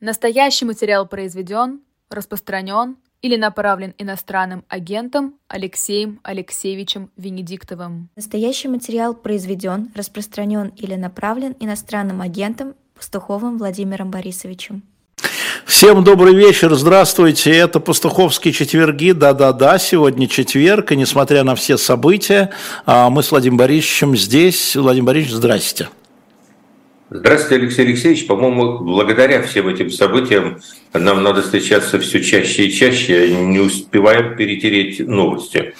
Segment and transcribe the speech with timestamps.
[0.00, 8.08] Настоящий материал произведен, распространен или направлен иностранным агентом Алексеем Алексеевичем Венедиктовым.
[8.16, 14.84] Настоящий материал произведен, распространен или направлен иностранным агентом Пастуховым Владимиром Борисовичем.
[15.66, 22.52] Всем добрый вечер, здравствуйте, это Пастуховские четверги, да-да-да, сегодня четверг, и несмотря на все события,
[22.86, 24.76] а, мы с Владимиром Борисовичем здесь.
[24.76, 25.88] Владимир Борисович, здрасте.
[27.12, 28.26] Здравствуйте, Алексей Алексеевич.
[28.28, 30.60] По-моему, благодаря всем этим событиям
[30.94, 35.74] нам надо встречаться все чаще и чаще, не успеваем перетереть новости.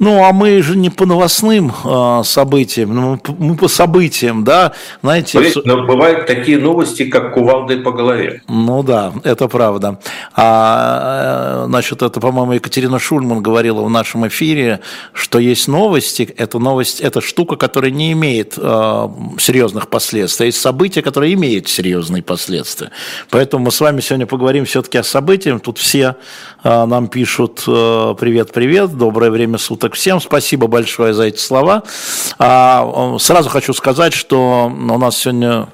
[0.00, 5.32] Ну, а мы же не по новостным э, событиям, ну, мы по событиям, да, знаете.
[5.32, 8.42] Смотрите, но бывают такие новости, как кувалдой по голове.
[8.48, 9.98] Ну да, это правда.
[10.34, 14.80] А, значит, это, по-моему, Екатерина Шульман говорила в нашем эфире,
[15.12, 21.02] что есть новости, это новость, это штука, которая не имеет э, серьезных последствий, есть события,
[21.02, 22.90] которые имеют серьезные последствия.
[23.28, 25.60] Поэтому мы с вами сегодня поговорим все-таки о событиях.
[25.60, 26.16] Тут все
[26.64, 31.82] э, нам пишут привет-привет, доброе время суток так всем спасибо большое за эти слова.
[32.38, 35.68] А, сразу хочу сказать, что у нас сегодня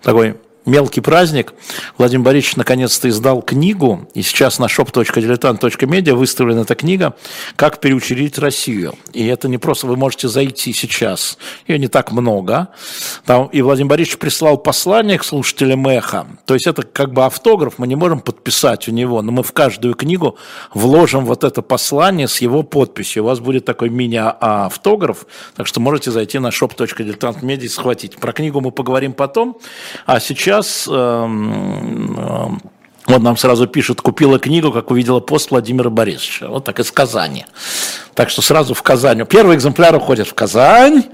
[0.00, 1.54] такой мелкий праздник.
[1.98, 7.14] Владимир Борисович наконец-то издал книгу, и сейчас на shop.diletant.media выставлена эта книга
[7.56, 8.94] «Как переучредить Россию».
[9.12, 12.68] И это не просто вы можете зайти сейчас, ее не так много.
[13.24, 16.26] Там, и Владимир Борисович прислал послание к слушателям «Эхо».
[16.46, 19.52] То есть это как бы автограф, мы не можем подписать у него, но мы в
[19.52, 20.36] каждую книгу
[20.74, 23.24] вложим вот это послание с его подписью.
[23.24, 28.16] У вас будет такой мини-автограф, так что можете зайти на shop.diletant.media и схватить.
[28.16, 29.58] Про книгу мы поговорим потом,
[30.06, 32.62] а сейчас сейчас эм, эм,
[33.06, 36.48] вот нам сразу пишут, купила книгу, как увидела пост Владимира Борисовича.
[36.48, 37.46] Вот так из Казани.
[38.14, 39.24] Так что сразу в Казань.
[39.26, 41.04] Первый экземпляр уходит в Казань.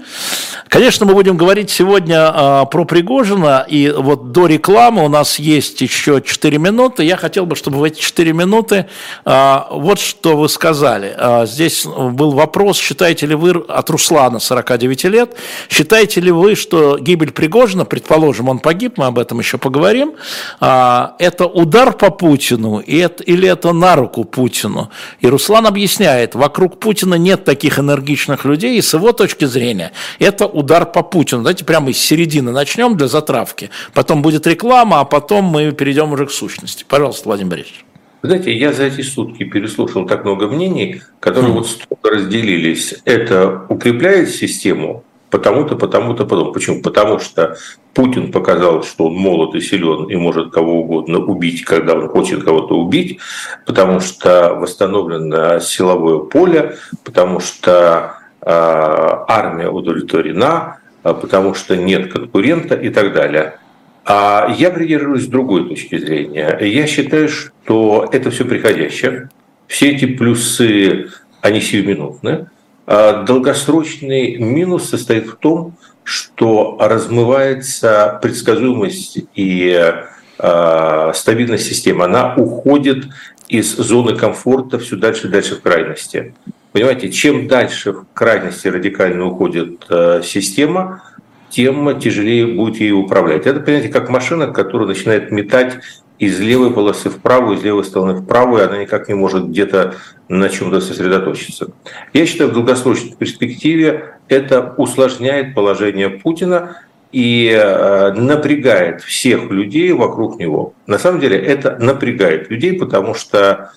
[0.67, 3.65] Конечно, мы будем говорить сегодня а, про Пригожина.
[3.67, 7.05] И вот до рекламы у нас есть еще 4 минуты.
[7.05, 8.87] Я хотел бы, чтобы в эти 4 минуты
[9.23, 11.15] а, вот что вы сказали.
[11.17, 15.35] А, здесь был вопрос, считаете ли вы от Руслана, 49 лет,
[15.69, 20.13] считаете ли вы, что гибель Пригожина, предположим, он погиб, мы об этом еще поговорим,
[20.59, 24.89] а, это удар по Путину и это, или это на руку Путину?
[25.21, 29.91] И Руслан объясняет, вокруг Путина Путина нет таких энергичных людей, и с его точки зрения
[30.17, 31.43] это удар по Путину.
[31.43, 36.25] Давайте прямо из середины начнем для затравки, потом будет реклама, а потом мы перейдем уже
[36.25, 36.83] к сущности.
[36.87, 37.85] Пожалуйста, Владимир Борисович.
[38.23, 41.57] Знаете, я за эти сутки переслушал так много мнений, которые mm.
[41.57, 42.95] вот столько разделились.
[43.05, 46.51] Это укрепляет систему, потому-то, потому-то, потому.
[46.51, 46.81] Почему?
[46.81, 47.57] Потому что
[47.93, 52.43] Путин показал, что он молод и силен и может кого угодно убить, когда он хочет
[52.43, 53.19] кого-то убить,
[53.65, 62.75] потому что восстановлено силовое поле, потому что э, армия удовлетворена, а потому что нет конкурента
[62.75, 63.59] и так далее.
[64.05, 66.57] А я придерживаюсь другой точки зрения.
[66.61, 69.29] Я считаю, что это все приходящее.
[69.67, 71.09] Все эти плюсы,
[71.41, 72.49] они сиюминутные.
[72.91, 79.93] А долгосрочный минус состоит в том, что размывается предсказуемость и
[80.39, 82.05] э, стабильность системы.
[82.05, 83.05] Она уходит
[83.47, 86.33] из зоны комфорта все дальше и дальше в крайности.
[86.71, 91.03] Понимаете, чем дальше в крайности радикально уходит э, система,
[91.51, 93.45] тем тяжелее будет ей управлять.
[93.45, 95.77] Это, понимаете, как машина, которая начинает метать
[96.19, 99.95] из левой полосы в правую, из левой стороны в правую, она никак не может где-то
[100.27, 101.71] на чем-то сосредоточиться.
[102.13, 106.77] Я считаю, в долгосрочной перспективе это усложняет положение Путина
[107.13, 110.73] и э, напрягает всех людей вокруг него.
[110.85, 113.71] На самом деле это напрягает людей, потому что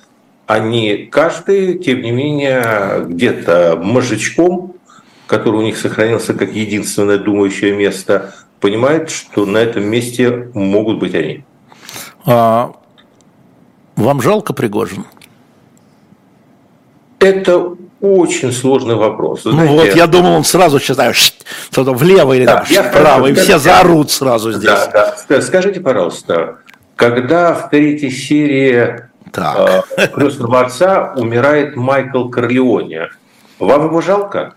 [0.46, 4.74] они каждый, тем не менее, где-то мозжечком,
[5.28, 11.14] который у них сохранился как единственное думающее место, понимает, что на этом месте могут быть
[11.14, 11.44] они.
[12.26, 12.72] А,
[13.96, 15.06] вам жалко Пригожин?
[17.18, 19.44] Это очень сложный вопрос.
[19.44, 23.34] Ну Знаете, вот, я думал, он сразу считает, что влево или да, там, вправо, и
[23.34, 24.64] все заорут сразу здесь.
[24.92, 25.40] Да, да.
[25.40, 26.58] Скажите, пожалуйста,
[26.96, 29.02] когда в третьей серии
[29.32, 29.84] так.
[29.96, 33.10] Э, «Крестного отца» умирает Майкл Корлеоне,
[33.58, 34.54] вам его жалко?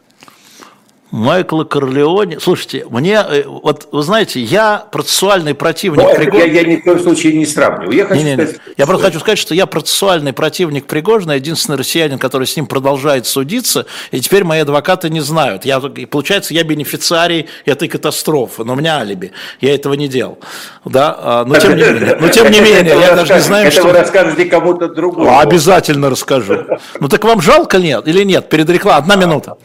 [1.16, 2.42] Майкла Корлеоне.
[2.42, 6.52] Слушайте, мне, э, вот вы знаете, я процессуальный противник ну, Пригожина.
[6.52, 7.96] Я, я ни в коем случае не сравниваю.
[7.96, 11.78] Я, хочу не, не, сказать, я просто хочу сказать, что я процессуальный противник Пригожина, единственный
[11.78, 15.64] россиянин, который с ним продолжает судиться, и теперь мои адвокаты не знают.
[15.64, 19.32] Я, получается, я бенефициарий этой катастрофы, но у меня алиби.
[19.62, 20.38] Я этого не делал.
[20.84, 21.16] Да?
[21.18, 23.80] А, но тем не менее, но тем не менее я даже не знаю, что...
[23.80, 25.40] Это вы расскажете кому-то другому.
[25.40, 26.66] Обязательно расскажу.
[27.00, 28.50] Ну так вам жалко нет или нет?
[28.50, 29.00] Перед рекламой.
[29.00, 29.56] Одна минута.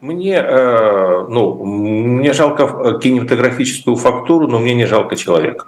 [0.00, 5.66] Мне, э, ну, мне жалко кинематографическую фактуру, но мне не жалко человека.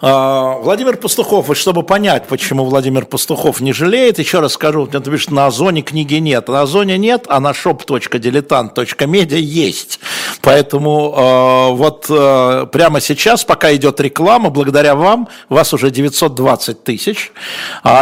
[0.00, 5.00] А, Владимир Пастухов, и чтобы понять, почему Владимир Пастухов не жалеет, еще раз скажу, ты
[5.00, 6.48] пишешь, на Озоне книги нет.
[6.48, 10.00] На Озоне нет, а на shop.diletant.media есть.
[10.42, 17.32] Поэтому э, вот э, прямо сейчас, пока идет реклама, благодаря вам, вас уже 920 тысяч,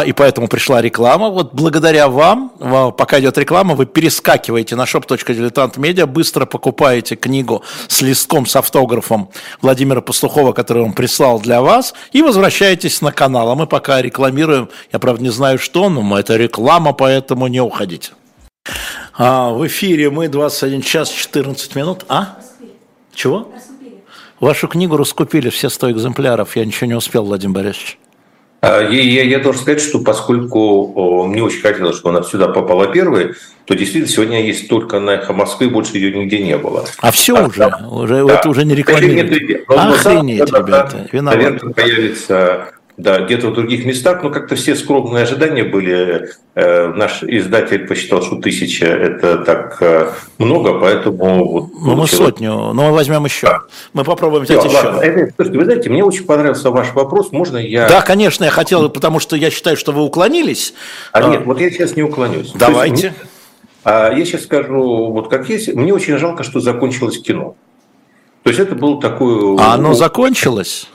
[0.06, 1.29] и поэтому пришла реклама.
[1.29, 2.50] Вот благодаря вам,
[2.97, 9.29] пока идет реклама, вы перескакиваете на shop.diletant.media, быстро покупаете книгу с листком с автографом
[9.61, 13.50] Владимира Пастухова, который он прислал для вас, и возвращаетесь на канал.
[13.50, 18.12] А мы пока рекламируем, я правда не знаю что, но это реклама, поэтому не уходите.
[19.15, 22.05] А, в эфире мы 21 час 14 минут.
[22.09, 22.39] А?
[23.15, 23.53] Чего?
[24.41, 26.56] Вашу книгу раскупили все 100 экземпляров.
[26.56, 27.99] Я ничего не успел, Владимир Борисович.
[28.62, 32.87] А, я, я, я должен сказать, что поскольку мне очень хотелось, чтобы она сюда попала
[32.87, 36.85] первой, то действительно сегодня есть только на «Эхо Москвы», больше ее нигде не было.
[37.00, 38.35] А все а, уже, уже да.
[38.35, 39.69] это уже не рекламируют.
[39.69, 41.37] Охренеть, ребята, виноват.
[41.37, 46.31] Наверное, появится да, где-то в других местах, но как-то все скромные ожидания были.
[46.55, 51.49] Э, наш издатель посчитал, что тысяча– это так э, много, поэтому…
[51.49, 53.47] Вот, ну, мы сотню, но мы возьмем еще.
[53.47, 53.61] Да.
[53.94, 54.75] Мы попробуем взять еще.
[54.75, 55.00] Ладно.
[55.00, 57.33] Это, слушайте, вы знаете, мне очень понравился ваш вопрос.
[57.33, 57.89] Можно я…
[57.89, 60.75] Да, конечно, я хотел, потому что я считаю, что вы уклонились.
[61.12, 61.31] А, а...
[61.31, 62.53] нет, вот я сейчас не уклонюсь.
[62.55, 63.06] Давайте.
[63.06, 63.17] Есть,
[63.85, 65.75] а я сейчас скажу, вот как есть.
[65.75, 67.56] Мне очень жалко, что закончилось кино.
[68.43, 69.56] То есть это был такой…
[69.59, 70.89] А оно закончилось?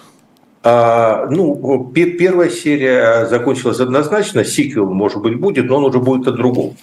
[0.63, 6.31] А, ну, первая серия закончилась однозначно, сиквел, может быть, будет, но он уже будет о
[6.31, 6.75] другом.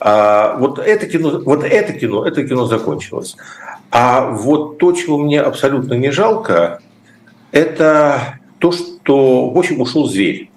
[0.00, 3.36] А, вот это кино, вот это кино, это кино закончилось.
[3.90, 6.80] А вот то, чего мне абсолютно не жалко,
[7.52, 10.50] это то, что, в общем, ушел зверь.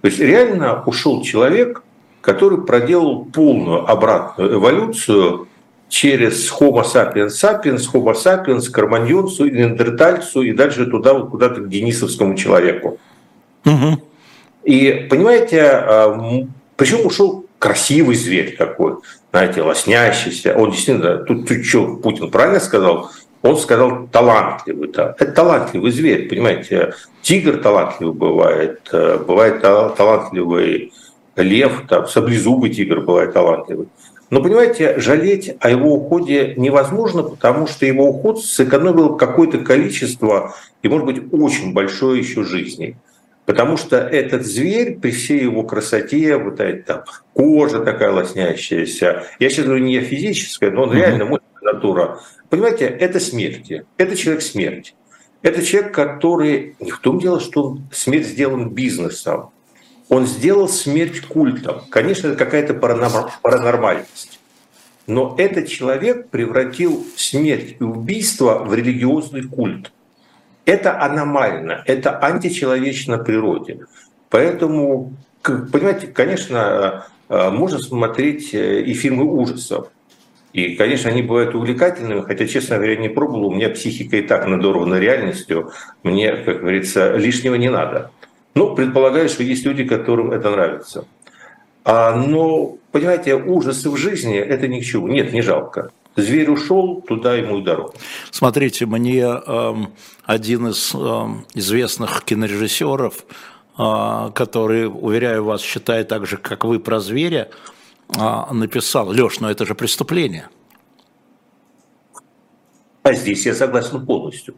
[0.00, 1.82] То есть реально ушел человек,
[2.20, 5.47] который проделал полную обратную эволюцию
[5.88, 12.34] через Homo sapiens sapiens, Homo sapiens, Карманьонцу, Неандертальцу и дальше туда вот куда-то к денисовскому
[12.36, 12.98] человеку.
[13.64, 14.02] Угу.
[14.64, 16.46] И понимаете, а,
[16.76, 18.96] причем ушел красивый зверь такой,
[19.32, 20.54] знаете, лоснящийся.
[20.56, 23.10] Он действительно, тут, тут что, Путин правильно сказал?
[23.42, 24.88] Он сказал талантливый.
[24.88, 25.14] Да.
[25.18, 26.94] Это талантливый зверь, понимаете.
[27.22, 30.92] Тигр талантливый бывает, э, бывает талантливый
[31.36, 33.88] лев, там, саблезубый тигр бывает талантливый.
[34.30, 40.88] Но, понимаете, жалеть о его уходе невозможно, потому что его уход сэкономил какое-то количество и,
[40.88, 42.96] может быть, очень большое еще жизни.
[43.46, 49.48] Потому что этот зверь при всей его красоте, вот эта там, кожа такая лоснящаяся, я
[49.48, 52.20] сейчас говорю не о физической, но он реально мощная натура.
[52.50, 53.72] Понимаете, это смерть.
[53.96, 54.94] Это человек смерть.
[55.40, 56.76] Это человек, который...
[56.80, 59.50] Не в том дело, что он смерть сделан бизнесом
[60.08, 61.82] он сделал смерть культом.
[61.90, 64.40] Конечно, это какая-то паранормальность.
[65.06, 69.92] Но этот человек превратил смерть и убийство в религиозный культ.
[70.66, 73.86] Это аномально, это античеловечно природе.
[74.28, 79.88] Поэтому, понимаете, конечно, э, можно смотреть э, и фильмы ужасов.
[80.52, 83.46] И, конечно, они бывают увлекательными, хотя, честно говоря, не пробовал.
[83.46, 85.72] У меня психика и так надорвана реальностью.
[86.02, 88.10] Мне, как говорится, лишнего не надо.
[88.58, 91.04] Ну, предполагаю, что есть люди, которым это нравится.
[91.84, 95.06] А, но, понимаете, ужасы в жизни– это ни к чему.
[95.06, 95.92] Нет, не жалко.
[96.16, 97.94] Зверь ушел, туда ему и дорога.
[98.32, 99.74] Смотрите, мне э,
[100.24, 100.98] один из э,
[101.54, 103.24] известных кинорежиссеров,
[103.78, 107.50] э, который, уверяю вас, считает так же, как вы, про зверя,
[108.08, 110.48] э, написал, Леш, но это же преступление.
[113.04, 114.56] А здесь я согласен полностью.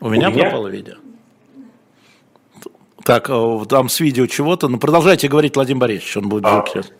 [0.00, 0.94] У меня, У меня пропало видео?
[3.06, 4.66] Так, э, там с видео чего-то.
[4.66, 6.90] Ну, продолжайте говорить, Владимир Борисович, он будет а, сейчас.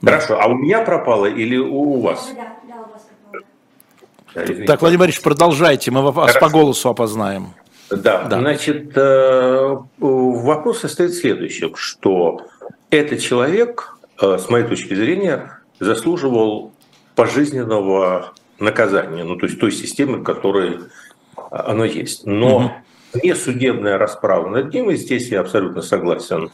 [0.00, 2.30] Хорошо, а у меня пропало или у, вас?
[2.36, 4.64] Да, да, у вас пропало.
[4.64, 6.38] Так, Владимир Борисович, продолжайте, мы вас Хорошо.
[6.38, 7.48] по голосу опознаем.
[7.90, 8.38] Да, да.
[8.38, 12.46] значит, э, вопрос состоит в следующем, что
[12.90, 16.70] этот человек, э, с моей точки зрения, заслуживал
[17.16, 20.78] пожизненного наказания, ну, то есть той системы, в которой
[21.50, 22.24] оно есть.
[22.24, 22.76] Но
[23.14, 26.50] угу не судебная расправа над ним, и здесь я абсолютно согласен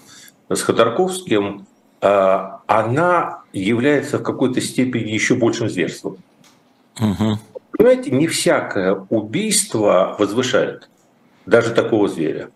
[0.48, 1.66] с Ходорковским,
[2.00, 6.18] а, она является в какой-то степени еще большим зверством.
[7.00, 7.38] Угу.
[7.72, 10.88] Понимаете, не всякое убийство возвышает
[11.44, 12.50] даже такого зверя.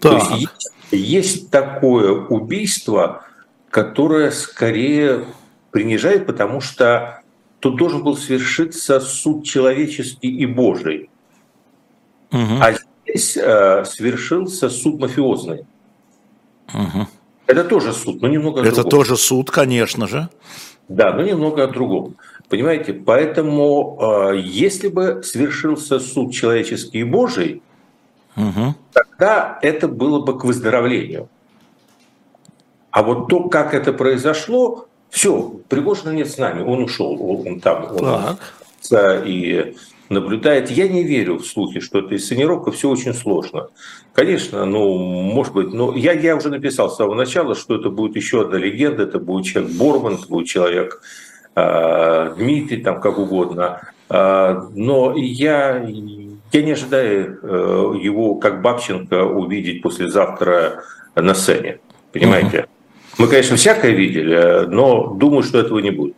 [0.00, 0.10] Да.
[0.10, 3.24] То есть, есть есть такое убийство,
[3.70, 5.24] которое скорее
[5.70, 7.22] принижает, потому что
[7.60, 11.08] тут должен был свершиться суд человеческий и Божий.
[12.30, 12.60] Угу.
[12.60, 12.74] А
[13.12, 15.64] здесь э, свершился суд мафиозный.
[16.72, 17.06] Угу.
[17.46, 18.90] Это тоже суд, но немного Это другом.
[18.90, 20.28] тоже суд, конечно же.
[20.88, 22.16] Да, но немного о другом.
[22.48, 23.98] Понимаете, поэтому
[24.32, 27.62] э, если бы свершился суд человеческий и Божий,
[28.36, 28.74] угу.
[28.92, 31.28] тогда это было бы к выздоровлению.
[32.90, 37.86] А вот то, как это произошло, все, Пригожина нет с нами, он ушел, он там,
[37.96, 38.36] он
[38.90, 39.26] так.
[39.26, 39.74] и
[40.12, 40.70] наблюдает.
[40.70, 43.68] Я не верю в слухи, что это инсценировка, все очень сложно.
[44.14, 48.16] Конечно, ну, может быть, но я, я уже написал с самого начала, что это будет
[48.16, 51.00] еще одна легенда, это будет человек Борман, это будет человек
[51.56, 53.80] э, Дмитрий, там как угодно.
[54.10, 55.78] Э, но я,
[56.52, 61.80] я не ожидаю э, его, как Бабченко, увидеть послезавтра на сцене.
[62.12, 62.66] Понимаете?
[63.18, 66.16] Мы, конечно, всякое видели, но думаю, что этого не будет.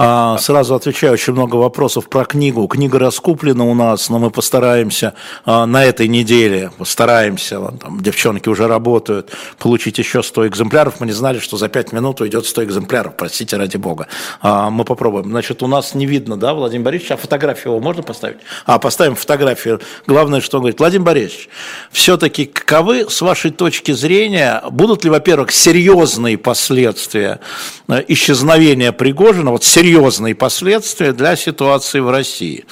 [0.00, 2.68] А, сразу отвечаю, очень много вопросов про книгу.
[2.68, 5.14] Книга раскуплена у нас, но мы постараемся
[5.44, 11.00] а, на этой неделе, постараемся, там, девчонки уже работают, получить еще 100 экземпляров.
[11.00, 14.06] Мы не знали, что за 5 минут уйдет 100 экземпляров, простите, ради бога.
[14.40, 15.30] А, мы попробуем.
[15.30, 18.38] Значит, у нас не видно, да, Владимир Борисович, а фотографию его можно поставить?
[18.66, 19.80] А, поставим фотографию.
[20.06, 20.78] Главное, что он говорит.
[20.78, 21.48] Владимир Борисович,
[21.90, 27.40] все-таки каковы, с вашей точки зрения, будут ли, во-первых, серьезные последствия
[27.88, 32.66] э, исчезновения Пригожина, вот серьезные серьезные последствия для ситуации в России?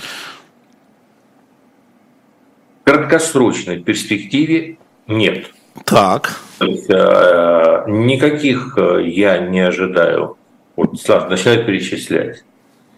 [2.82, 5.50] В краткосрочной перспективе нет.
[5.86, 6.40] Так.
[6.58, 10.36] То есть, э, никаких э, я не ожидаю.
[10.76, 12.44] Вот Слав начинает перечислять.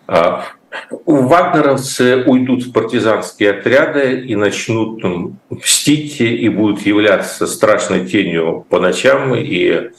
[0.08, 0.44] А,
[0.90, 5.02] вагнеровцы уйдут в партизанские отряды и начнут
[5.48, 9.90] мстить и будут являться страшной тенью по ночам, и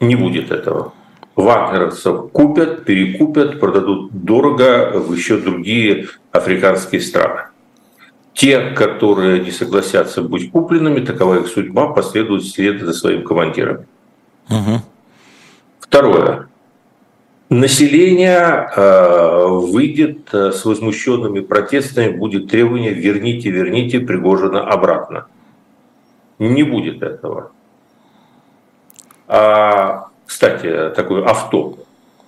[0.00, 0.92] не будет этого
[1.38, 7.42] вагнеровцев купят, перекупят, продадут дорого в еще другие африканские страны.
[8.34, 13.84] Те, которые не согласятся быть купленными, такова их судьба, последуют вслед за своим командиром.
[14.50, 14.82] Угу.
[15.80, 16.48] Второе.
[17.50, 25.26] Население э, выйдет э, с возмущенными протестами, будет требование «верните, верните Пригожина обратно».
[26.40, 27.52] Не будет этого.
[29.28, 31.78] А кстати, такое авто,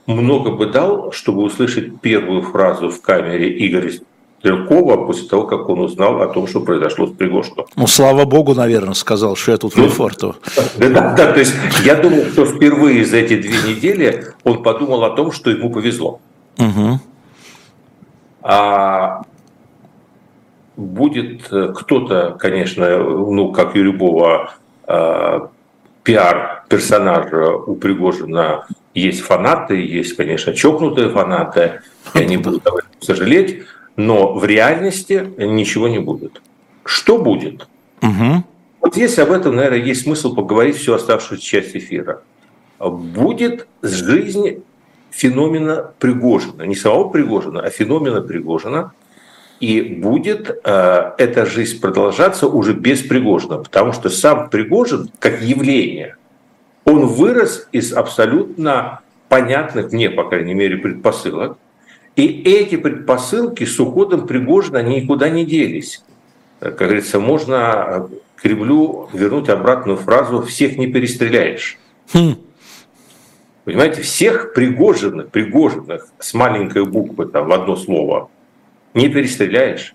[0.07, 3.93] много бы дал, чтобы услышать первую фразу в камере Игоря
[4.39, 7.67] Стрелкова после того, как он узнал о том, что произошло с Пригожиным.
[7.77, 10.37] Ну, слава богу, наверное, сказал, что я тут ну, Лефортово.
[10.79, 11.55] Да, да, да, то есть
[11.85, 16.21] я думаю, что впервые за эти две недели он подумал о том, что ему повезло.
[16.59, 17.01] Угу.
[18.43, 19.25] А
[20.79, 24.55] будет э, кто-то, конечно, ну, как и любого
[24.87, 25.51] а,
[26.03, 31.83] пиар-персонажа у Пригожина есть фанаты, есть, конечно, чокнутые фанаты,
[32.15, 33.63] я не буду об этом сожалеть,
[33.97, 36.43] но в реальности ничего не будет.
[36.85, 37.69] Что будет?
[38.03, 38.45] Угу.
[38.81, 42.23] Вот здесь об этом, наверное, есть смысл поговорить всю оставшуюся часть эфира.
[42.79, 44.63] Будет жизнь
[45.11, 48.93] феномена Пригожина, не самого Пригожина, а феномена Пригожина–
[49.61, 56.17] и будет э, эта жизнь продолжаться уже без Пригожина, потому что сам Пригожин как явление,
[56.87, 61.59] он вырос из абсолютно понятных, мне, по крайней мере, предпосылок.
[62.17, 66.03] И эти предпосылки с уходом Пригожина они никуда не делись.
[66.59, 71.79] Как говорится, можно Кремлю вернуть обратную фразу «всех не перестреляешь».
[72.15, 72.37] Хм.
[73.65, 78.31] Понимаете, всех Пригожиных, Пригожиных с маленькой буквы там, в одно слово–
[78.95, 79.95] не перестреляешь.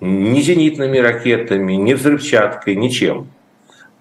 [0.00, 3.28] Ни зенитными ракетами, ни взрывчаткой, ничем.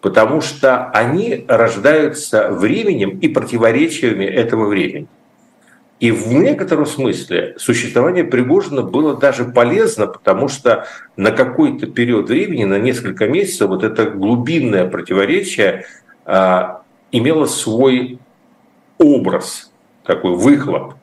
[0.02, 5.08] Потому что они рождаются временем и противоречиями этого времени.
[6.02, 12.64] И в некотором смысле существование Пригожина было даже полезно, потому что на какой-то период времени,
[12.64, 15.86] на несколько месяцев, вот это глубинное противоречие
[16.26, 18.18] а, имело свой
[18.98, 19.72] образ,
[20.04, 20.96] такой выхлоп.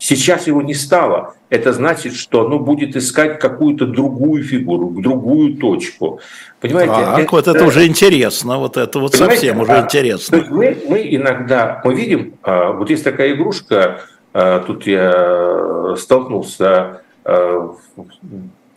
[0.00, 1.34] Сейчас его не стало.
[1.50, 6.20] Это значит, что оно будет искать какую-то другую фигуру, другую точку.
[6.58, 6.94] Понимаете?
[6.94, 10.42] Так, это, вот это уже интересно, вот это вот совсем уже а, интересно.
[10.48, 14.00] Мы, мы иногда, мы видим, а, вот есть такая игрушка,
[14.32, 17.02] а, тут я столкнулся,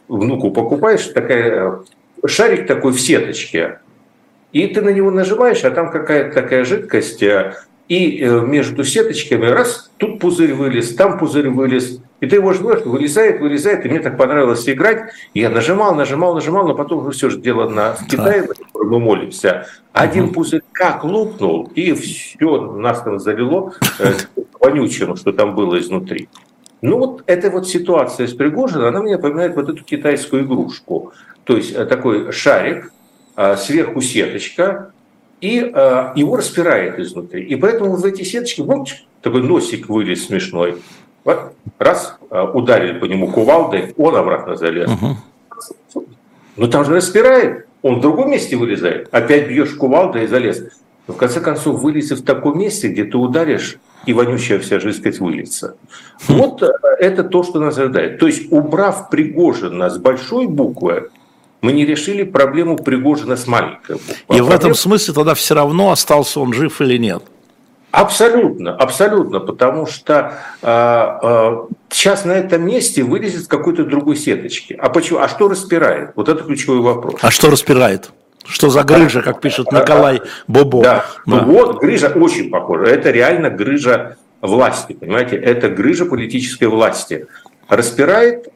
[0.09, 1.79] внуку покупаешь, такая,
[2.25, 3.79] шарик такой в сеточке,
[4.51, 7.23] и ты на него нажимаешь, а там какая-то такая жидкость,
[7.93, 12.81] и э, между сеточками раз, тут пузырь вылез, там пузырь вылез, и ты его жмешь,
[12.85, 15.11] вылезает, вылезает, и мне так понравилось играть.
[15.35, 18.53] Я нажимал, нажимал, нажимал, но потом уже все же дело на Китае, да.
[18.73, 19.67] мы молимся.
[19.91, 20.33] Один угу.
[20.33, 24.13] пузырь как лопнул, и все нас там залило э,
[24.59, 26.29] вонючим, что там было изнутри.
[26.81, 31.13] Ну вот эта вот ситуация с Пригожиным, она мне напоминает вот эту китайскую игрушку.
[31.43, 32.91] То есть э, такой шарик,
[33.57, 34.92] сверху сеточка,
[35.43, 37.43] и э, его распирает изнутри.
[37.43, 38.87] И поэтому вот в эти сеточки, вот
[39.21, 40.77] такой носик вылез смешной.
[41.25, 44.89] Вот, раз, э, ударили по нему кувалдой, он обратно залез.
[44.89, 46.05] Угу.
[46.55, 49.09] Но там же распирает, он в другом месте вылезает.
[49.11, 50.63] Опять бьешь кувалдой и залез.
[51.07, 55.19] Но в конце концов вылезет в таком месте, где ты ударишь, и вонючая вся сказать,
[55.19, 55.75] выльется.
[56.25, 56.33] Хм.
[56.35, 56.69] Вот э,
[56.99, 58.17] это то, что нас ожидает.
[58.17, 61.09] То есть, убрав Пригожина с большой буквы,
[61.63, 64.35] мы не решили проблему Пригожина с маленькой буквы.
[64.35, 67.23] И а в этом смысле тогда все равно остался он жив или нет?
[67.91, 71.57] Абсолютно, абсолютно, потому что э, э,
[71.89, 74.73] сейчас на этом месте вылезет какой-то другой сеточки.
[74.73, 75.19] А почему?
[75.19, 76.11] А что распирает?
[76.15, 77.15] Вот это ключевой вопрос.
[77.21, 78.11] А что распирает?
[78.45, 80.83] Что за грыжа, как пишет Николай Бобо?
[80.83, 81.05] Да, да.
[81.25, 82.85] Ну вот грыжа очень похожа.
[82.85, 85.37] Это реально грыжа власти, понимаете?
[85.37, 87.27] Это грыжа политической власти.
[87.69, 88.49] Распирает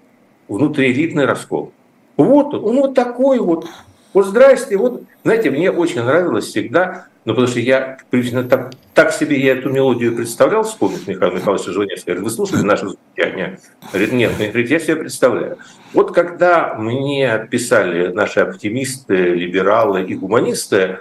[0.49, 1.71] внутриэлитный раскол.
[2.17, 3.67] Вот он, он вот такой вот.
[4.13, 9.11] Вот здрасте, вот, знаете, мне очень нравилось всегда ну, потому что я приблизительно так, так
[9.11, 12.13] себе я эту мелодию представлял, вспомнив Михаила Михайловича Жванецкого.
[12.13, 13.59] Говорит, вы слушали наше звучание?
[13.91, 15.57] Говорит, нет, говорит, я себе представляю.
[15.91, 20.99] Вот когда мне писали наши оптимисты, либералы и гуманисты,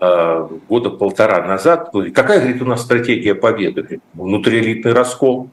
[0.00, 4.00] э, года полтора назад, какая, говорит, у нас стратегия победы?
[4.14, 5.50] Внутриэлитный раскол.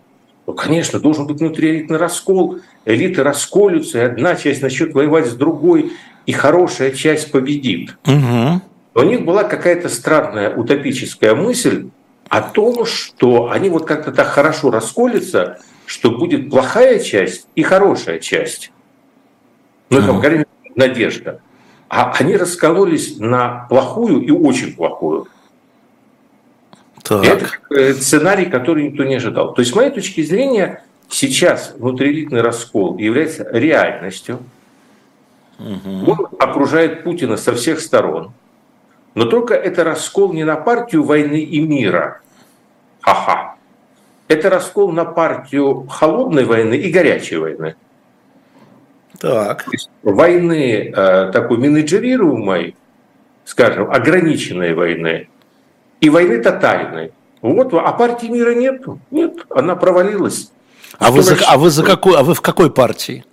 [0.47, 2.59] Ну, конечно, должен быть внутриэлитный раскол.
[2.85, 5.91] Элиты расколются, и одна часть начнет воевать с другой,
[6.25, 7.97] и хорошая часть победит.
[8.07, 8.61] Угу
[8.97, 11.89] у них была какая-то странная утопическая мысль
[12.29, 18.17] о том, что они вот как-то так хорошо расколются, что будет плохая часть и хорошая
[18.17, 18.71] часть.
[19.91, 21.41] Ну, это, мере, надежда.
[21.89, 25.27] А они раскололись на плохую и очень плохую.
[27.07, 27.61] Так.
[27.69, 29.53] Это сценарий, который никто не ожидал.
[29.53, 34.39] То есть, с моей точки зрения, сейчас внутриэлитный раскол является реальностью.
[35.59, 36.11] Угу.
[36.11, 38.33] Он окружает Путина со всех сторон.
[39.15, 42.21] Но только это раскол не на партию войны и мира.
[43.01, 43.55] Ха-ха.
[44.27, 47.75] Это раскол на партию холодной войны и горячей войны.
[49.19, 49.65] Так.
[50.03, 52.75] войны э, такой менеджерируемой,
[53.45, 55.29] скажем, ограниченной войны
[56.01, 57.11] и войны тотальной.
[57.41, 58.83] Вот, а партии мира нет.
[59.11, 60.51] Нет, она провалилась.
[60.97, 63.23] А вы, за, а вы за какой, а вы в какой партии?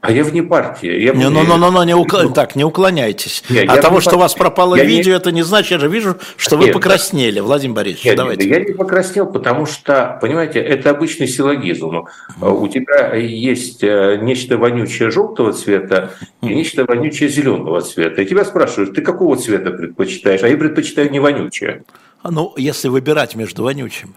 [0.00, 0.98] А я вне партии.
[0.98, 2.16] Я не, ну, ну, ну, ну, не укл...
[2.22, 3.44] ну, так, не уклоняйтесь.
[3.50, 5.18] Нет, От того, что у вас пропало я видео, не...
[5.18, 8.06] это не значит, я же вижу, что нет, вы покраснели, Владимир Борисович.
[8.06, 8.48] Нет, давайте.
[8.48, 12.06] Нет, я не покраснел, потому что, понимаете, это обычный силлогизм.
[12.40, 18.22] У тебя есть э, нечто вонючее желтого цвета и нечто вонючее зеленого цвета.
[18.22, 20.42] И тебя спрашивают, ты какого цвета предпочитаешь?
[20.42, 21.82] А я предпочитаю не вонючее.
[22.22, 24.14] А ну, если выбирать между вонючим.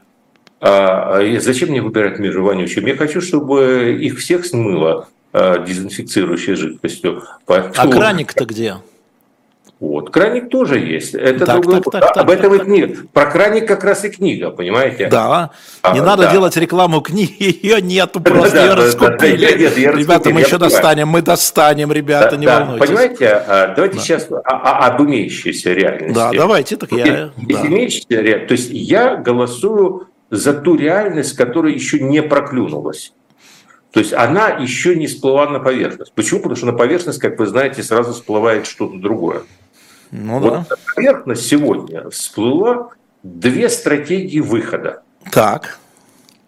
[0.61, 2.85] А, а зачем мне выбирать между вонючим?
[2.85, 7.23] Я хочу, чтобы их всех смыло дезинфицирующей жидкостью.
[7.45, 7.73] Поэтому...
[7.77, 8.75] А краник-то где?
[9.83, 11.13] Вот, краник тоже есть.
[11.13, 11.81] Это так, другой...
[11.81, 12.95] так, так, Об так, этом так, и книга.
[13.11, 15.07] Про краник как раз и книга, понимаете?
[15.07, 15.51] Да.
[15.81, 16.31] А, не надо да.
[16.31, 19.45] делать рекламу книги, ее нету, просто да, ее да, раскупили.
[19.45, 22.87] Да, нет, я ребята, мы еще достанем, мы достанем, ребята, да, не да, волнуйтесь.
[22.87, 24.01] Понимаете, а, давайте да.
[24.03, 26.15] сейчас о, о, об имеющейся реальности.
[26.15, 27.31] Да, давайте, так я...
[27.35, 27.67] да.
[28.07, 33.11] то есть я голосую за ту реальность, которая еще не проклюнулась.
[33.93, 36.13] То есть она еще не всплыла на поверхность.
[36.13, 36.39] Почему?
[36.39, 39.43] Потому что на поверхность, как вы знаете, сразу всплывает что-то другое.
[40.09, 40.65] Ну, вот да.
[40.67, 42.89] на поверхность сегодня всплыла
[43.21, 45.03] две стратегии выхода.
[45.31, 45.77] Так.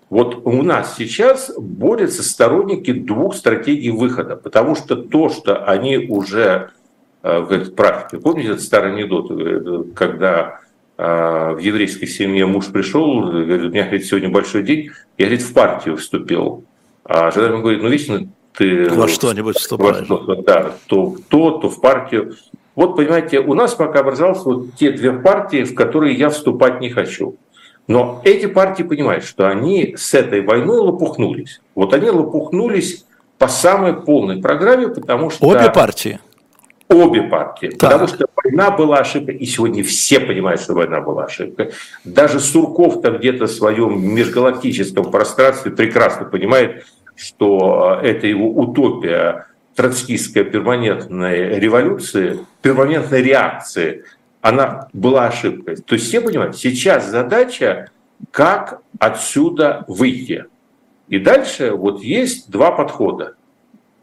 [0.09, 6.71] Вот у нас сейчас борются сторонники двух стратегий выхода, потому что то, что они уже
[7.21, 10.61] э, в практике, помните этот старый анекдот, э, когда
[10.97, 15.45] э, в еврейской семье муж пришел, говорит, у меня говорит, сегодня большой день, я говорит,
[15.45, 16.65] в партию вступил.
[17.05, 18.89] А жандарм говорит, ну вечно ты...
[18.89, 20.07] Во что-нибудь вступаешь.
[20.09, 22.35] Во что, да, то в то, то в партию.
[22.75, 26.89] Вот, понимаете, у нас пока образовались вот те две партии, в которые я вступать не
[26.89, 27.35] хочу.
[27.87, 31.61] Но эти партии понимают, что они с этой войной лопухнулись.
[31.75, 33.05] Вот они лопухнулись
[33.37, 35.45] по самой полной программе, потому что...
[35.45, 36.19] Обе партии?
[36.87, 37.67] Обе партии.
[37.67, 37.79] Так.
[37.79, 41.71] Потому что война была ошибкой, и сегодня все понимают, что война была ошибкой.
[42.03, 49.47] Даже Сурков там где-то в своем межгалактическом пространстве прекрасно понимает, что э, это его утопия
[49.75, 54.03] троцкистская перманентной революции, перманентной реакции,
[54.41, 55.77] она была ошибкой.
[55.77, 57.89] То есть все понимают, сейчас задача,
[58.29, 60.45] как отсюда выйти.
[61.07, 63.33] И дальше вот есть два подхода.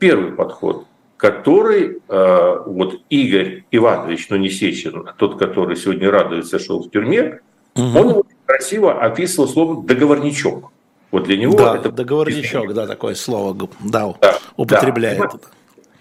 [0.01, 0.87] Первый подход–
[1.23, 6.91] который э, вот Игорь Иванович, ну не Сечин, а тот, который сегодня радуется, что в
[6.91, 7.39] тюрьме,
[7.77, 7.97] угу.
[7.97, 10.73] он его красиво описывал словом «договорничок».
[11.13, 11.93] Вот для него да, это...
[11.93, 15.21] договорничок, да, такое слово да, да, употребляет.
[15.21, 15.39] Да.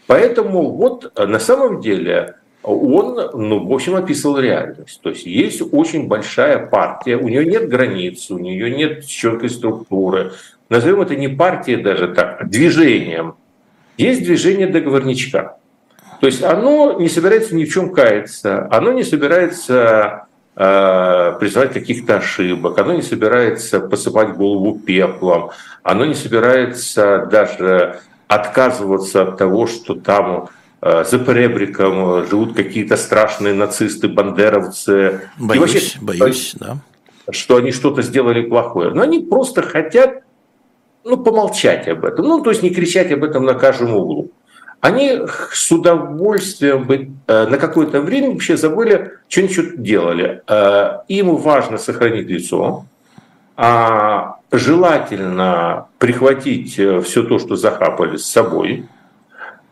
[0.08, 5.02] Поэтому вот э, на самом деле он, ну, в общем, описывал реальность.
[5.04, 10.32] То есть есть очень большая партия, у нее нет границ, у нее нет четкой структуры.
[10.70, 13.36] Назовем это не партией даже так, а движением.
[14.02, 15.58] Есть движение договорничка.
[16.20, 22.18] То есть оно не собирается ни в чем каяться, оно не собирается э, признавать каких-то
[22.18, 25.50] ошибок, оно не собирается посыпать голову пеплом,
[25.82, 30.50] оно не собирается даже отказываться от того, что там
[30.82, 35.22] э, за поребриком живут какие-то страшные нацисты, бандеровцы.
[35.40, 36.78] Боюсь, и вообще, боюсь, да.
[37.32, 38.92] Что они что-то сделали плохое.
[38.92, 40.22] Но они просто хотят
[41.04, 42.26] ну, помолчать об этом.
[42.26, 44.32] Ну, то есть не кричать об этом на каждом углу
[44.82, 50.42] они с удовольствием бы э, на какое-то время вообще забыли, что-нибудь делали.
[50.48, 52.86] Э, им важно сохранить лицо,
[53.56, 58.88] а желательно прихватить э, все то, что захапали с собой,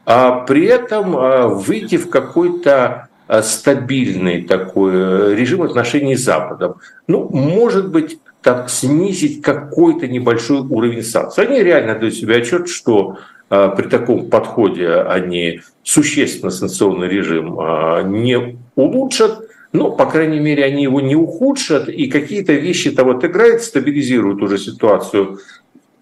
[0.06, 3.10] а при этом выйти в какой-то
[3.44, 6.78] стабильный такой режим отношений с Западом.
[7.06, 11.45] Ну, может быть, так снизить какой-то небольшой уровень санкций.
[11.45, 13.17] Они реально дают себе отчет, что
[13.49, 20.63] а, при таком подходе они существенно санкционный режим а, не улучшат, но, по крайней мере,
[20.65, 25.39] они его не ухудшат, и какие-то вещи там вот играют, стабилизируют уже ситуацию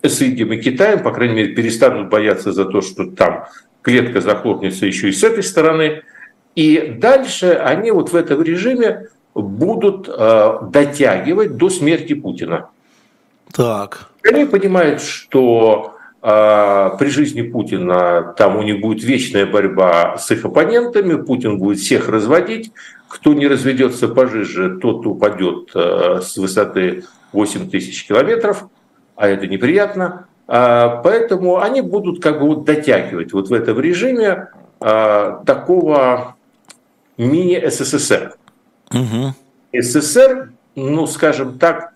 [0.02, 3.46] с Индией и Китаем, по крайней мере, перестанут бояться за то, что там
[3.82, 6.04] клетка захлопнется еще и с этой стороны.
[6.56, 9.10] И дальше они вот в этом режиме
[9.42, 12.70] будут э, дотягивать до смерти Путина.
[13.54, 14.10] Так.
[14.24, 20.46] Они понимают, что а, при жизни Путина там у них будет вечная борьба с их
[20.46, 22.72] оппонентами, Путин будет всех разводить,
[23.08, 28.66] кто не разведется пожиже, тот упадет а, с высоты 8 тысяч километров,
[29.16, 30.28] а это неприятно.
[30.48, 36.36] А, поэтому они будут как бы вот дотягивать вот в этом режиме такого
[37.18, 38.37] мини-СССР.
[38.92, 39.34] Угу.
[39.74, 41.94] СССР, ну, скажем так,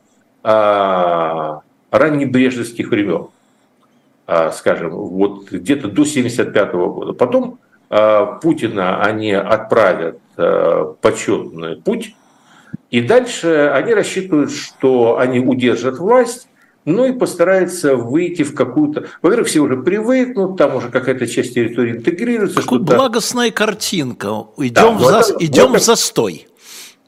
[1.92, 3.28] раннебрежеских времен.
[4.34, 7.12] А, скажем, вот где-то до 1975 года.
[7.12, 12.16] Потом а, Путина они отправят а, почетный путь,
[12.92, 16.48] и дальше они рассчитывают, что они удержат власть,
[16.86, 19.08] ну и постараются выйти в какую-то...
[19.22, 22.62] Во-первых, все уже привыкнут, там уже какая-то часть территории интегрируется.
[22.62, 24.46] Какая благостная картинка.
[24.58, 25.34] Идем, да, в, за...
[25.34, 26.48] вот идем вот в застой.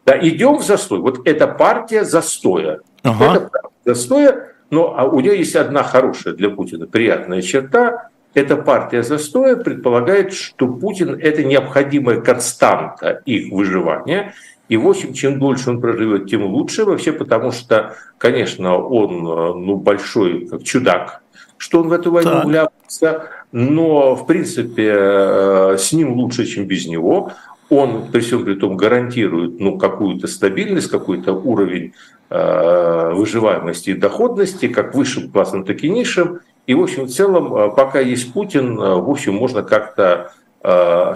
[0.06, 1.00] Да, идем в застой.
[1.00, 2.82] Вот эта партия застоя.
[3.04, 3.36] Ага.
[3.36, 3.50] Это
[3.86, 8.10] застоя, но а у нее есть одна хорошая для Путина приятная черта.
[8.34, 14.34] Эта партия застоя предполагает, что Путин– это необходимая константа их выживания.
[14.70, 16.86] И, в общем, чем дольше он проживет, тем лучше.
[16.86, 19.22] Вообще, потому что, конечно, он
[19.66, 21.22] ну, большой как чудак,
[21.58, 26.88] что он в эту войну вляпался, но, в принципе, э, с ним лучше, чем без
[26.88, 27.34] него.
[27.69, 31.93] Он, при всем при том, гарантирует ну, какую-то стабильность, какой-то уровень
[32.36, 36.39] Э, выживаемости и доходности, как высшим классом, так и низшим.
[36.65, 40.32] И, в общем, в целом, э, пока есть Путин, э, в общем, можно как-то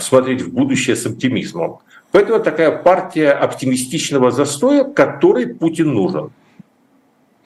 [0.01, 1.79] смотреть в будущее с оптимизмом.
[2.11, 6.31] Поэтому такая партия оптимистичного застоя, который Путин нужен.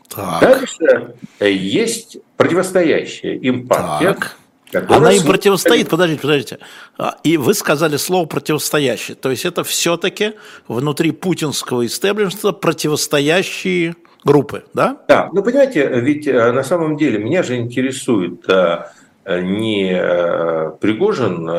[0.09, 0.41] Так.
[0.41, 4.13] Дальше есть противостоящая им партия.
[4.13, 4.37] Так.
[4.73, 6.60] Она им противостоит, подождите, подождите.
[6.97, 9.15] А, и вы сказали слово противостоящее.
[9.15, 10.34] То есть это все-таки
[10.67, 14.97] внутри путинского истеблишмента противостоящие группы, да?
[15.07, 18.86] Да, ну понимаете, ведь э, на самом деле меня же интересует э,
[19.25, 21.49] не э, Пригожин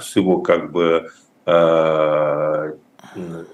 [0.00, 1.10] с его как бы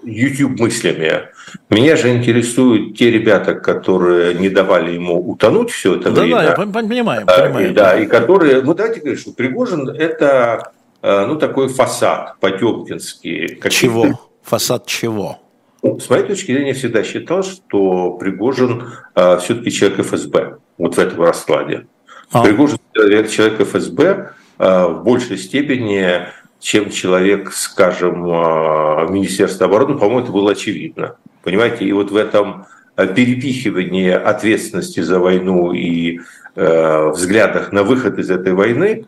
[0.03, 1.29] YouTube мыслями.
[1.71, 6.37] Меня же интересуют те ребята, которые не давали ему утонуть все это да, время.
[6.37, 7.75] Да, я понимаю, понимаю.
[7.75, 13.61] Да, и которые, ну давайте говорить, что Пригожин это ну такой фасад потемкинский.
[13.71, 14.19] Чего?
[14.43, 15.39] Фасад чего?
[15.83, 20.97] Ну, с моей точки зрения, я всегда считал, что Пригожин э, все-таки человек ФСБ вот
[20.97, 21.87] в этом раскладе.
[22.33, 22.43] А.
[22.43, 26.27] Пригожин человек, человек ФСБ э, в большей степени
[26.61, 31.17] чем человек, скажем, а, Министерства обороны, по-моему, это было очевидно.
[31.43, 32.67] Понимаете, и вот в этом
[32.97, 36.21] а, перепихивании ответственности за войну и
[36.55, 39.07] э, взглядах на выход из этой войны,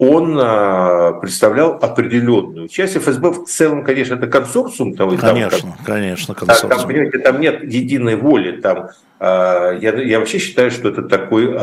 [0.00, 2.96] он э, представлял определенную часть.
[2.96, 4.96] ФСБ в целом, конечно, это консорциум.
[4.96, 6.72] Там, конечно, там, конечно, консорциум.
[6.72, 8.52] Там, понимаете, там нет единой воли.
[8.62, 8.88] Там,
[9.20, 11.54] э, я, я вообще считаю, что это такой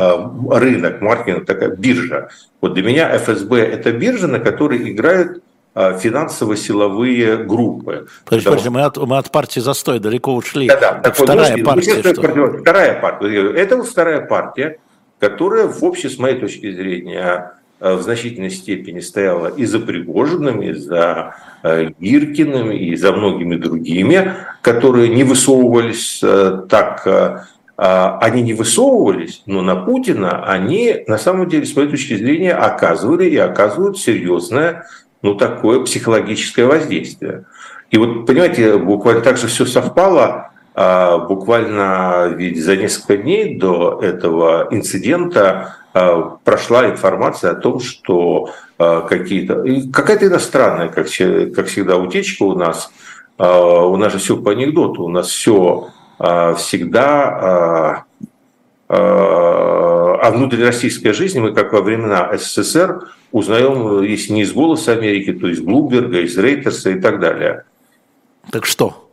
[0.56, 2.28] рынок, маркетинг, такая биржа.
[2.60, 5.42] Вот для меня ФСБ– это биржа, на которой играют
[5.74, 8.06] финансово-силовые группы.
[8.24, 10.68] Подожди, подожди мы, от, мы от партии застой далеко ушли.
[10.68, 12.00] Да, да, так вторая вот, партия.
[12.00, 12.58] Что?
[12.60, 13.52] Вторая партия.
[13.52, 14.78] Это вот вторая партия,
[15.20, 20.72] которая в общем, с моей точки зрения, в значительной степени стояла и за Пригожиным, и
[20.72, 26.22] за э, Гиркиным, и за многими другими, которые не высовывались
[26.68, 27.46] так
[27.80, 33.26] они не высовывались, но на Путина они, на самом деле, с моей точки зрения, оказывали
[33.26, 34.84] и оказывают серьезное,
[35.22, 37.44] ну, такое психологическое воздействие.
[37.92, 40.50] И вот, понимаете, буквально так же все совпало,
[41.28, 45.76] буквально ведь за несколько дней до этого инцидента
[46.44, 52.90] прошла информация о том, что а, какие-то какая-то иностранная, как, как всегда, утечка у нас.
[53.38, 58.04] У нас же все по анекдоту, у нас все всегда
[58.88, 65.46] о внутрироссийской жизни мы, как во времена СССР, узнаем, если не из «Голоса Америки», то
[65.48, 67.64] из Блумберга, из Рейтерса и так далее.
[68.50, 69.08] Так что?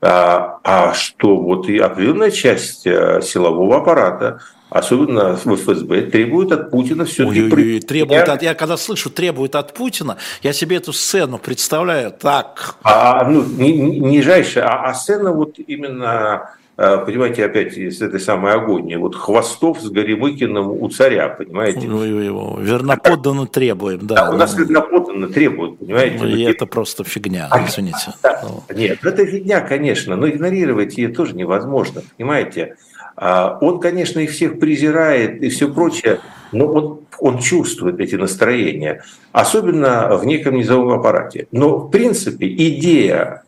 [0.00, 4.40] А, а что вот и определенная часть э, силового аппарата,
[4.74, 7.80] особенно в ФСБ, требует от Путина все-таки...
[7.80, 12.74] Требует от, я когда слышу «требует от Путина», я себе эту сцену представляю так.
[12.82, 18.96] А, ну, нижайшая, а, а сцена вот именно а, понимаете, опять с этой самой агонии.
[18.96, 21.86] Вот Хвостов с Горемыкиным у царя, понимаете?
[21.86, 24.16] Ну, его верноподданно требуем, да.
[24.16, 26.18] да у нас верноподданно требуют, понимаете?
[26.20, 28.14] Ну, и это просто фигня, а, извините.
[28.24, 28.64] Да, ну.
[28.74, 32.76] Нет, это фигня, конечно, но игнорировать ее тоже невозможно, понимаете?
[33.16, 36.20] А, он, конечно, их всех презирает и все прочее,
[36.52, 41.46] но он, он чувствует эти настроения, особенно в неком низовом аппарате.
[41.52, 43.44] Но, в принципе, идея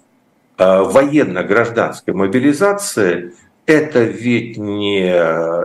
[0.59, 3.33] Э, военно-гражданской мобилизации–
[3.66, 5.11] это ведь не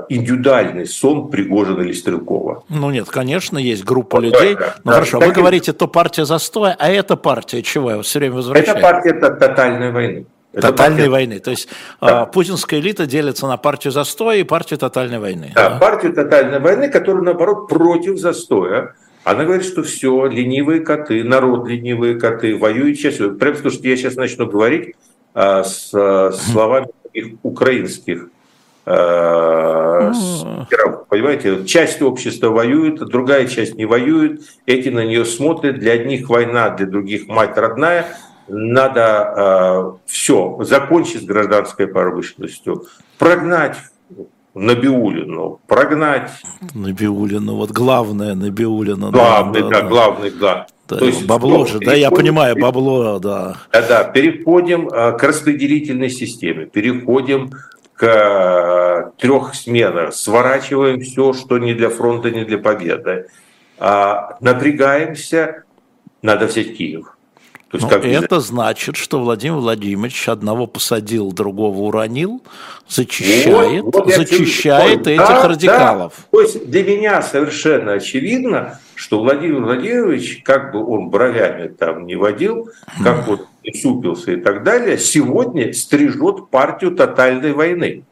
[0.09, 2.63] индивидуальный сон Пригожина или Стрелкова.
[2.67, 4.55] Ну нет, конечно, есть группа вот людей.
[4.55, 7.91] Да, ну да, хорошо, да, вы говорите, то партия застоя, а эта партия чего?
[7.91, 8.77] Я все время возвращаю.
[8.77, 10.25] Это партия тотальной войны.
[10.53, 11.09] Это тотальной партия...
[11.09, 11.39] войны.
[11.39, 11.69] То есть
[12.01, 12.25] да.
[12.25, 15.51] путинская элита делится на партию застоя и партию тотальной войны.
[15.55, 18.95] Да, да, партию тотальной войны, которая, наоборот, против застоя.
[19.23, 23.15] Она говорит, что все, ленивые коты, народ ленивые коты, воюют сейчас.
[23.15, 24.95] Прям потому что я сейчас начну говорить
[25.33, 28.27] а, с а, словами их украинских
[28.85, 30.11] а,
[31.07, 36.69] понимаете, часть общества воюет, другая часть не воюет, эти на нее смотрят, для одних война,
[36.69, 38.07] для других мать родная,
[38.51, 42.85] надо э, все, закончить с гражданской промышленностью,
[43.17, 43.77] прогнать
[44.53, 46.29] Набиулину прогнать.
[46.73, 49.09] Набиулину, вот главное Набиулина.
[49.11, 50.67] Главный, да, да, да, главный, да.
[50.89, 53.55] да То есть, бабло же, да, я понимаю, бабло, да.
[53.71, 57.51] Да, да, переходим э, к распределительной системе, переходим
[57.93, 63.27] к э, трех сменах, сворачиваем все, что не для фронта, не для победы.
[63.79, 65.63] А, напрягаемся,
[66.21, 67.15] надо взять Киев.
[67.71, 72.43] То есть, как это значит, что Владимир Владимирович одного посадил, другого уронил,
[72.89, 76.13] зачищает, вот, вот зачищает этих да, радикалов.
[76.17, 76.23] Да.
[76.31, 82.17] То есть для меня совершенно очевидно, что Владимир Владимирович, как бы он бровями там не
[82.17, 82.69] водил,
[83.01, 88.03] как вот не супился и так далее, сегодня стрижет партию тотальной войны.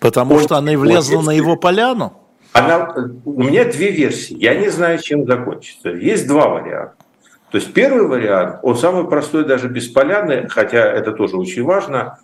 [0.00, 2.14] Потому он, что она и влезла он, на его поляну?
[2.52, 2.92] Она,
[3.24, 4.36] у меня две версии.
[4.36, 5.90] Я не знаю, чем закончится.
[5.90, 6.96] Есть два варианта.
[7.50, 12.18] То есть первый вариант, он самый простой, даже без поляны, хотя это тоже очень важно.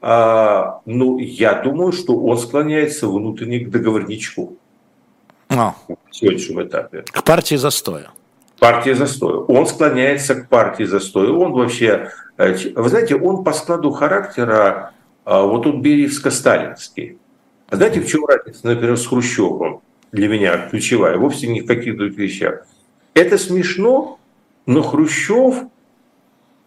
[0.00, 4.56] А, ну, я думаю, что он склоняется внутренне к договорничку.
[5.48, 5.74] А.
[5.86, 7.04] В сегодняшнем этапе.
[7.12, 8.10] К партии застоя.
[8.58, 9.36] Партия застоя.
[9.36, 11.30] Он склоняется к партии застоя.
[11.30, 14.92] Он вообще, э, вы знаете, он по складу характера,
[15.24, 17.18] а, вот он бериевско-сталинский.
[17.68, 19.80] А знаете, в чем разница, например, с Хрущевым?
[20.10, 22.66] Для меня ключевая, вовсе не в каких других вещах.
[23.14, 24.18] Это смешно,
[24.66, 25.64] но Хрущев,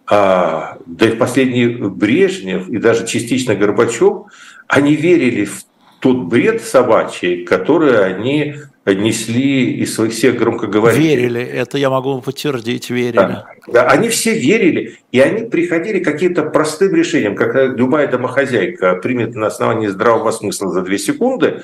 [0.08, 4.28] а, да и последний Брежнев, и даже частично Горбачев,
[4.68, 5.64] они верили в
[6.00, 8.56] тот бред собачий, который они
[8.86, 11.16] несли из своих всех громкоговорителей.
[11.16, 13.16] Верили, это я могу подтвердить, верили.
[13.16, 18.96] Да, да, они все верили, и они приходили к каким-то простым решениям, как любая домохозяйка
[18.96, 21.64] примет на основании здравого смысла за две секунды,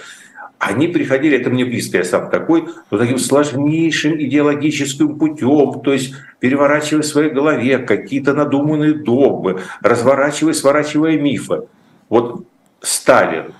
[0.61, 6.13] они приходили, это мне близко, я сам такой, но таким сложнейшим идеологическим путем, то есть
[6.39, 11.63] переворачивая в своей голове какие-то надуманные догмы, разворачивая, сворачивая мифы.
[12.09, 12.45] Вот
[12.79, 13.53] Сталин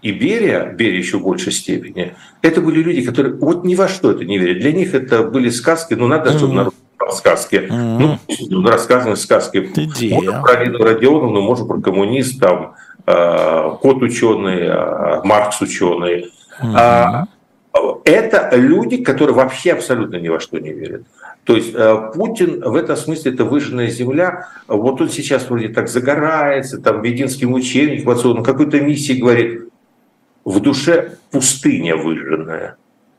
[0.00, 4.12] и Берия, Берия еще в большей степени, это были люди, которые вот ни во что
[4.12, 4.60] это не верят.
[4.60, 6.74] Для них это были сказки, ну надо, чтобы народ
[7.10, 7.56] сказки.
[7.56, 8.18] Mm-hmm.
[8.48, 9.72] Ну, рассказаны сказки.
[10.12, 16.32] Можно про Лину Родионовну, можно про коммунист, там, кот ученый, э, Маркс ученый.
[16.62, 17.28] Угу.
[18.04, 21.02] Это люди, которые вообще абсолютно ни во что не верят.
[21.44, 24.48] То есть э, Путин в этом смысле это выжженная земля.
[24.68, 29.68] Вот он сейчас вроде так загорается, там Вединским учебник, он какой-то миссии говорит.
[30.44, 32.76] В душе пустыня выжженная.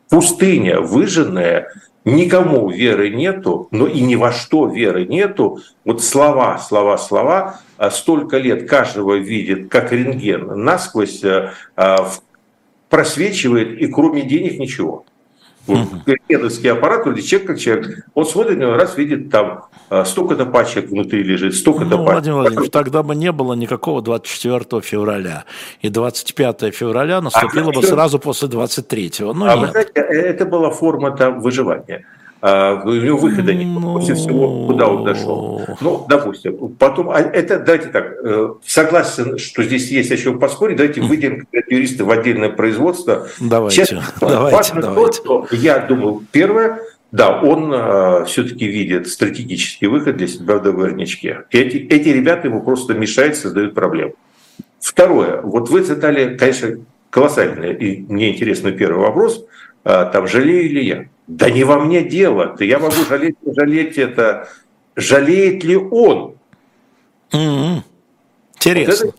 [0.10, 1.70] пустыня выжженная,
[2.06, 5.60] никому веры нету, но и ни во что веры нету.
[5.86, 12.10] Вот слова, слова, слова, а столько лет каждого видит, как рентген, насквозь э, а,
[12.90, 15.06] просвечивает, и кроме денег ничего.
[15.66, 20.90] Вот рентгеновский аппарат, вроде человек как человек, он смотрит, раз видит там а, столько-то пачек
[20.90, 22.12] внутри лежит, столько-то ну, пачек.
[22.12, 25.46] Владимир Владимирович, тогда бы не было никакого 24 февраля.
[25.82, 29.34] И 25 февраля наступило а бы сразу после 23-го.
[29.34, 29.60] Ну, а нет.
[29.60, 32.06] вы знаете, э, это была форма там выживания.
[32.44, 33.94] У него выхода нет, ну...
[33.94, 35.62] после всего, куда он дошел.
[35.80, 40.76] Ну, допустим, потом, а это, давайте так, э, согласен, что здесь есть о чем поспорить,
[40.76, 43.30] давайте выйдем юристы в отдельное производство.
[43.40, 45.22] Давайте, Сейчас, давайте, важно давайте.
[45.22, 46.82] То, что я думаю, первое,
[47.14, 51.46] да, он э, все-таки видит стратегический выход для себя в договорничке.
[51.50, 54.16] Эти, эти ребята ему просто мешают, создают проблемы.
[54.82, 56.76] Второе, вот вы задали, конечно,
[57.10, 61.06] колоссальный и мне интересный первый вопрос, э, там, жалею ли я?
[61.28, 62.56] Да не во мне дело.
[62.60, 64.50] Я могу жалеть, жалеть это.
[64.96, 66.36] Жалеет ли он?
[67.32, 67.82] Mm-hmm.
[68.56, 69.12] Интересно.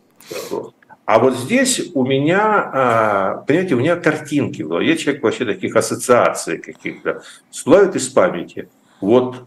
[0.51, 0.75] Вот
[1.07, 4.63] а вот здесь у меня, а, понимаете, у меня картинки.
[4.83, 7.23] Я человек вообще таких ассоциаций каких-то.
[7.51, 8.69] Всплывают из памяти.
[9.01, 9.47] Вот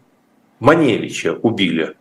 [0.60, 1.96] Маневича убили.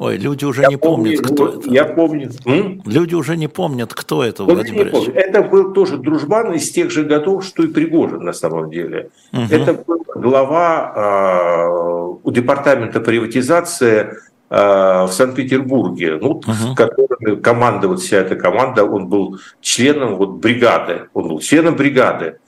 [0.00, 1.70] Ой, люди уже я не помню, помнят, кто это.
[1.70, 2.30] Я помню.
[2.46, 2.80] М?
[2.86, 5.10] Люди уже не помнят, кто это, вот Владимир Ильич.
[5.14, 9.10] Это был тоже дружбан из тех же годов, что и Пригожин на самом деле.
[9.34, 9.42] Угу.
[9.50, 14.14] Это был глава э, у департамента приватизации
[14.48, 14.56] э,
[15.04, 16.50] в Санкт-Петербурге, ну, угу.
[16.50, 22.38] с которыми командовала вся эта команда, он был членом вот, бригады, он был членом бригады.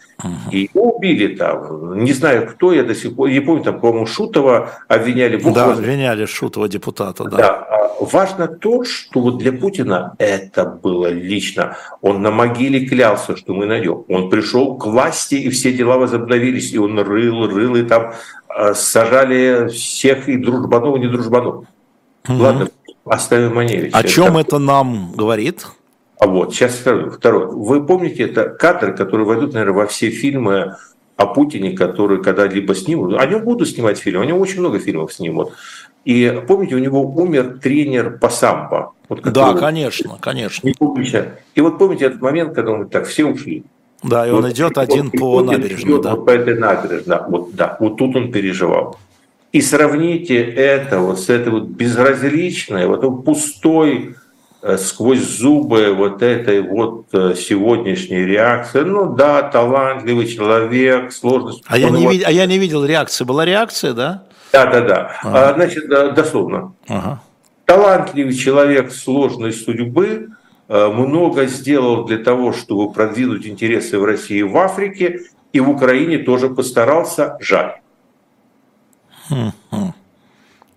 [0.51, 2.03] И его убили там.
[2.03, 5.37] Не знаю, кто, я до сих пор не помню, там, по-моему, Шутова обвиняли.
[5.37, 7.37] Бог да, обвиняли Шутова, депутата, да.
[7.37, 7.49] да.
[7.49, 11.77] А важно то, что вот для Путина это было лично.
[12.01, 14.05] Он на могиле клялся, что мы найдем.
[14.09, 16.73] Он пришел к власти, и все дела возобновились.
[16.73, 18.13] И он рыл, рыл, и там
[18.49, 21.65] а, сажали всех и дружбанов, и не дружбанов.
[22.29, 22.43] Угу.
[22.43, 22.69] Ладно,
[23.05, 23.97] оставим Маневича.
[23.97, 25.67] О чем это нам говорит?
[26.23, 27.47] А вот, сейчас второе.
[27.47, 30.77] Вы помните, это кадры, которые войдут, наверное, во все фильмы
[31.17, 33.19] о Путине, которые когда-либо снимут.
[33.19, 35.53] Они будут снимать фильмы, они очень много фильмов снимут.
[36.05, 38.93] И помните, у него умер тренер по самбо.
[39.09, 40.69] Вот, да, конечно, конечно.
[40.69, 43.65] И вот помните этот момент, когда он так, все ушли.
[44.05, 46.01] Да, и он вот, идет один вот, по набережной.
[46.01, 46.15] Да.
[46.15, 48.97] Вот по этой набережной, да, вот, да, вот тут он переживал.
[49.51, 54.15] И сравните это вот с этой вот безразличной, вот пустой,
[54.79, 58.81] сквозь зубы вот этой вот э, сегодняшней реакции.
[58.81, 61.65] Ну да, талантливый человек, сложность.
[61.67, 62.15] А я, не вот...
[62.25, 63.25] а я не видел реакции.
[63.25, 64.25] Была реакция, да?
[64.53, 65.11] Да, да, да.
[65.23, 65.51] Ага.
[65.51, 66.75] А, значит, дословно.
[66.89, 67.21] Ага.
[67.65, 70.29] Талантливый человек сложной судьбы
[70.69, 75.23] э, много сделал для того, чтобы продвинуть интересы в России и в Африке,
[75.53, 77.37] и в Украине тоже постарался.
[77.41, 77.81] Жаль.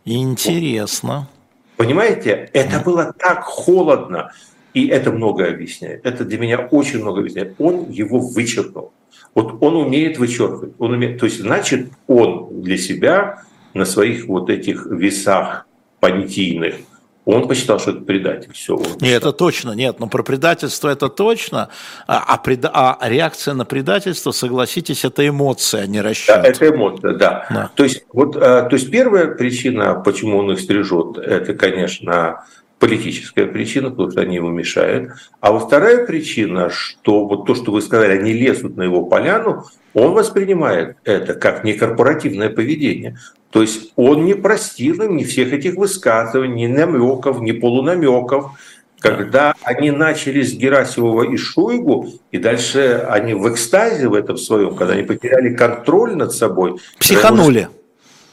[0.05, 1.27] Интересно.
[1.77, 4.31] Понимаете, это было так холодно,
[4.73, 6.05] и это многое объясняет.
[6.05, 7.55] Это для меня очень много объясняет.
[7.59, 8.93] Он его вычеркнул.
[9.33, 10.73] Вот он умеет вычеркивать.
[10.79, 15.67] Он умеет, то есть, значит, он для себя на своих вот этих весах
[15.99, 16.75] понятийных–
[17.25, 18.53] он посчитал, что это предатель.
[18.53, 18.77] Все.
[19.01, 21.69] Нет, это точно, нет, но про предательство это точно,
[22.07, 26.35] а, а, пред, а реакция на предательство, согласитесь, это эмоция, а не расчет.
[26.35, 27.47] Да, это эмоция, да.
[27.49, 27.71] да.
[27.75, 32.45] То, есть, вот, а, то есть первая причина, почему он их стрижет, это, конечно,
[32.79, 35.11] политическая причина, потому что они ему мешают.
[35.39, 39.65] А вот вторая причина, что вот то, что вы сказали, они лезут на его поляну,
[39.93, 43.17] он воспринимает это как некорпоративное поведение.
[43.49, 48.51] То есть он не простил им ни всех этих высказываний, ни намеков, ни полунамеков.
[48.99, 54.75] Когда они начали с Герасимова и Шойгу, и дальше они в экстазе в этом своем,
[54.75, 56.79] когда они потеряли контроль над собой.
[56.97, 57.69] Психанули.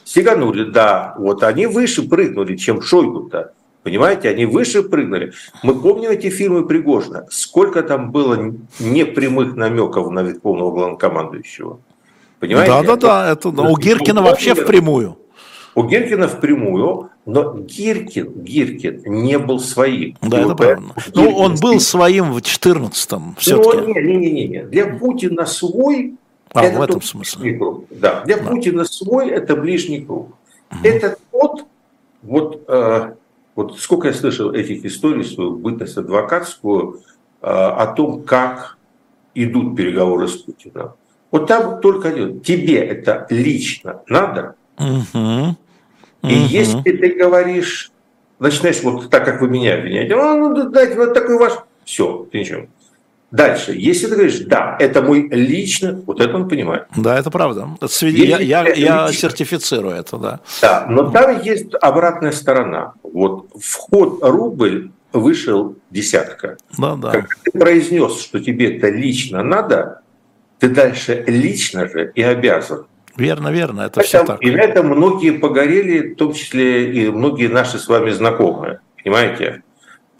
[0.04, 1.14] Психанули, да.
[1.18, 3.52] Вот они выше прыгнули, чем Шойгу-то.
[3.82, 5.32] Понимаете, они выше прыгнули.
[5.62, 7.26] Мы помним эти фильмы Пригожина.
[7.30, 11.80] Сколько там было непрямых намеков на верховного главнокомандующего.
[12.38, 12.72] Понимаете?
[12.72, 13.32] Да, да, да.
[13.32, 15.18] Это, у Гиркина ну, вообще впрямую.
[15.74, 20.16] У Гиркина впрямую, но Гиркин, Гиркин не был своим.
[20.20, 20.94] Да, это правильно.
[21.14, 23.78] Ну, он был своим в 14-м все-таки.
[23.78, 24.62] Ну, не, не, не, не.
[24.64, 26.14] Для Путина свой
[26.52, 27.54] а, это в этом смысле.
[27.54, 27.84] Круг.
[27.90, 28.44] Да, для да.
[28.44, 30.28] Путина свой это ближний круг.
[30.70, 30.78] Угу.
[30.82, 31.64] Это тот,
[32.22, 33.14] вот, э,
[33.54, 37.00] вот сколько я слышал этих историй, свою бытность адвокатскую,
[37.40, 38.78] э, о том, как
[39.34, 40.92] идут переговоры с Путиным.
[41.30, 42.40] Вот там только один.
[42.40, 44.54] Тебе это лично надо.
[44.78, 45.56] Угу.
[46.24, 47.90] И если ты говоришь,
[48.38, 51.52] начинаешь вот так, как вы меня обвиняете, ну, ну дайте вот такой ваш,
[51.84, 52.66] все, ты ничего.
[53.32, 56.84] Дальше, если ты говоришь, да, это мой личный, вот это он понимает.
[56.94, 57.66] Да, это правда.
[57.80, 60.40] Это я я, это я сертифицирую это, да.
[60.60, 62.92] Да, но там есть обратная сторона.
[63.02, 66.58] Вот вход рубль вышел десятка.
[66.76, 67.10] Да, да.
[67.12, 70.02] Когда ты произнес, что тебе это лично надо,
[70.58, 72.84] ты дальше лично же и обязан.
[73.16, 74.42] Верно, верно, это, это все так.
[74.42, 79.62] И на этом многие погорели, в том числе и многие наши с вами знакомые, понимаете?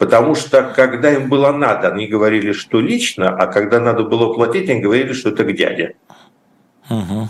[0.03, 4.69] Потому что когда им было надо, они говорили, что лично, а когда надо было платить,
[4.69, 5.95] они говорили, что это к дяде.
[6.89, 7.29] Угу.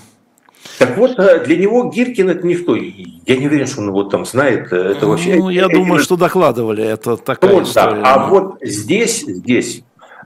[0.80, 2.76] Так вот, э, для него Гиркин это никто.
[2.76, 4.74] Я не уверен, что он его там знает.
[4.74, 5.36] Э, это вообще...
[5.36, 6.84] Ну, я думаю, что докладывали.
[6.84, 8.02] Это такая вот, история.
[8.02, 8.14] Да.
[8.16, 9.84] А вот здесь, здесь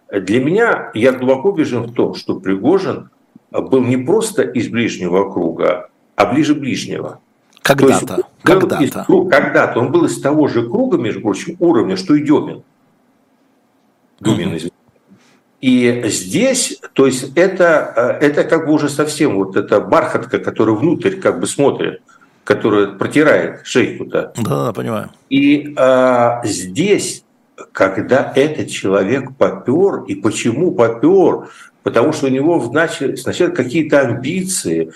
[0.09, 3.09] для меня я глубоко убежден в том, что Пригожин
[3.51, 7.19] был не просто из ближнего круга, а ближе ближнего.
[7.67, 8.23] Когда-то.
[8.43, 9.05] Когда-то.
[9.29, 9.79] Когда-то.
[9.79, 12.63] Он был из того же круга, между прочим, уровня, что и Демин.
[14.19, 14.71] Думин, mm
[15.61, 20.75] И здесь, то есть это, э, это как бы уже совсем вот эта бархатка, которая
[20.75, 22.01] внутрь как бы смотрит,
[22.43, 24.33] которая протирает шейку-то.
[24.37, 25.09] Да, да, понимаю.
[25.29, 27.23] И а, здесь
[27.71, 31.49] когда этот человек попер, и почему попер?
[31.83, 32.71] Потому что у него
[33.15, 34.91] сначала какие-то амбиции,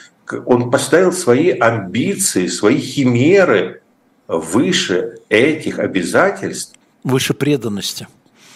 [0.46, 3.82] он поставил свои амбиции, свои химеры
[4.28, 6.76] выше этих обязательств.
[7.04, 8.08] Выше преданности.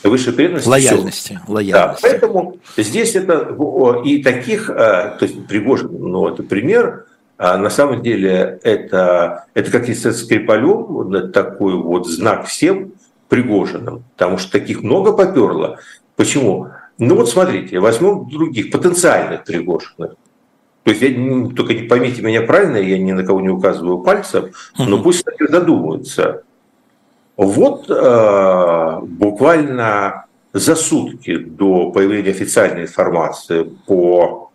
[0.03, 0.69] Выше преданности.
[0.69, 1.39] Лояльности.
[1.47, 1.71] лояльности.
[1.71, 3.55] Да, поэтому здесь это
[4.05, 7.05] и таких, э, то есть Пригожин, ну это пример,
[7.38, 12.93] а на самом деле это, это как если Скрипалем, такой вот знак всем,
[13.28, 15.80] Пригожиным, потому что таких много поперло.
[16.15, 16.69] Почему?
[16.99, 20.13] Ну вот смотрите, возьмем других потенциальных Пригожиных.
[20.86, 21.09] То есть, я,
[21.55, 25.51] только не поймите меня правильно, я ни на кого не указываю пальцем, но пусть кстати,
[25.51, 26.43] задумаются.
[27.38, 34.51] Вот э, буквально за сутки до появления официальной информации по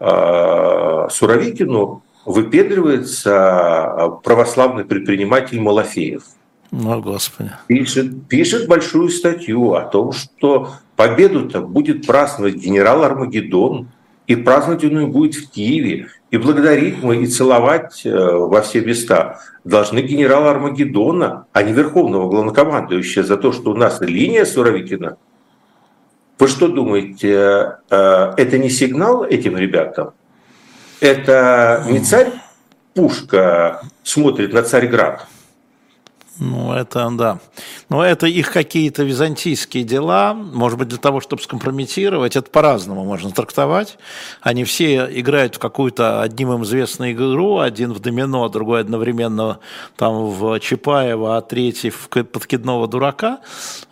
[0.00, 6.24] э, Суровикину выпедривается православный предприниматель Малафеев–
[6.70, 7.50] о, Господи.
[7.66, 13.88] Пишет, пишет большую статью о том, что победу-то будет праздновать генерал Армагеддон,
[14.28, 19.40] и праздновать он будет в Киеве, и благодарить мы, и целовать э, во все места
[19.64, 25.16] должны генерала Армагеддона, а не верховного главнокомандующего за то, что у нас линия Суровикина.
[26.38, 30.12] Вы что думаете, э, это не сигнал этим ребятам?
[31.00, 32.30] Это не царь
[32.94, 35.26] Пушка смотрит на Царьград?
[36.40, 37.40] Ну, это да.
[37.88, 43.32] Но это их какие-то византийские дела, может быть, для того, чтобы скомпрометировать, это по-разному можно
[43.32, 43.98] трактовать.
[44.40, 49.58] Они все играют в какую-то одним им известную игру, один в домино, другой одновременно
[49.96, 53.40] там в Чапаева, а третий в подкидного дурака,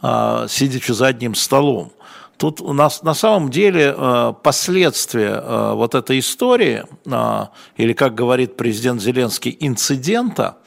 [0.00, 1.92] а, сидячи за одним столом.
[2.36, 7.46] Тут у нас на самом деле э, последствия э, вот этой истории, э,
[7.78, 10.58] или, как говорит президент Зеленский, инцидента,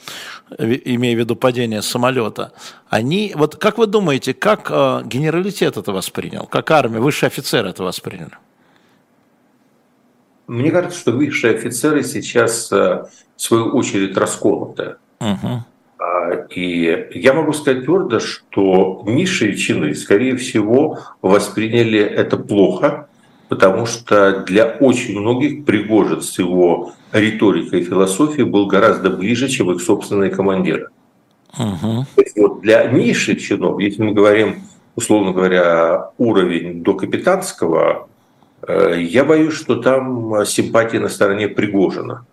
[0.57, 2.53] имея в виду падение самолета,
[2.89, 4.69] они, вот как вы думаете, как
[5.05, 8.31] генералитет это воспринял, как армия, высшие офицеры это восприняли?
[10.47, 14.95] Мне кажется, что высшие офицеры сейчас, в свою очередь, расколоты.
[15.19, 15.63] Угу.
[16.55, 23.07] И я могу сказать твердо, что низшие чины, скорее всего, восприняли это плохо,
[23.47, 29.71] потому что для очень многих Пригожин с его риторикой и философией был гораздо ближе, чем
[29.71, 30.89] их собственные командиры.
[31.57, 32.05] Угу.
[32.15, 34.61] То есть вот для низших чинов, если мы говорим,
[34.95, 38.07] условно говоря, уровень до капитанского,
[38.67, 42.25] э, я боюсь, что там симпатии на стороне Пригожина.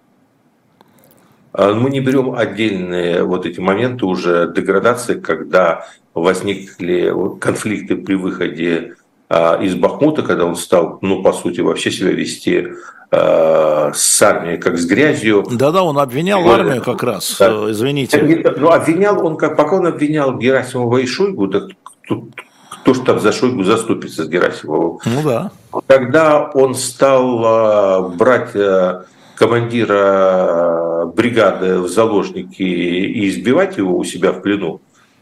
[1.56, 8.94] А мы не берем отдельные вот эти моменты уже деградации, когда возникли конфликты при выходе
[9.30, 12.68] а, из Бахмута, когда он стал, ну, по сути, вообще себя вести
[13.10, 15.44] э, с армией, как с грязью.
[15.50, 17.48] Да-да, он обвинял армию как раз, да.
[17.48, 18.52] Э, извините.
[18.56, 21.64] Ну, обвинял он, как пока он обвинял Герасимова и Шойгу, так
[22.06, 22.34] тут
[22.82, 24.98] кто же там за Шойгу заступится с Герасимовым.
[25.06, 25.50] Ну да.
[25.86, 29.02] Когда он стал э, брать э,
[29.36, 34.80] командира бригады в заложники и избивать его у себя в плену,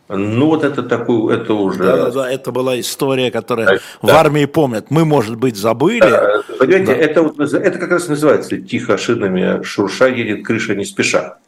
[0.08, 1.78] ну вот это такой, это уже...
[1.78, 3.78] Да, да, да, это была история, которая да.
[4.02, 4.90] в армии помнят.
[4.90, 6.00] Мы, может быть, забыли.
[6.00, 6.92] Да, понимаете, да.
[6.92, 11.38] это, вот, это как раз называется тихо шинами шурша едет крыша не спеша.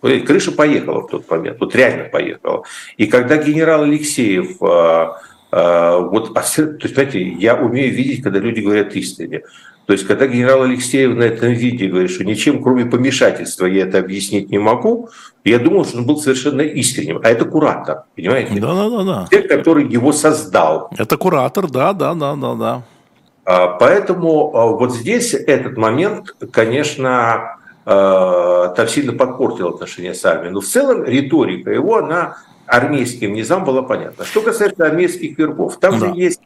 [0.00, 2.62] Крыша поехала в тот момент, вот реально поехала.
[2.96, 5.20] И когда генерал Алексеев а,
[5.52, 9.42] Вот, то есть, знаете, я умею видеть, когда люди говорят истине.
[9.90, 13.98] То есть, когда генерал Алексеев на этом виде говорит, что ничем, кроме помешательства, я это
[13.98, 15.08] объяснить не могу,
[15.44, 17.18] я думал, что он был совершенно искренним.
[17.24, 18.60] А это куратор, понимаете?
[18.60, 19.02] Да, да, да.
[19.02, 19.26] да.
[19.28, 20.90] Человек, который его создал.
[20.96, 22.82] Это куратор, да, да, да, да, да.
[23.44, 30.52] А, поэтому а, вот здесь этот момент, конечно, а, там сильно подпортил отношения с армией.
[30.52, 32.36] Но в целом риторика его, она
[32.70, 34.24] армейским низам была понятна.
[34.24, 36.08] Что касается армейских верхов, там да.
[36.08, 36.40] же есть,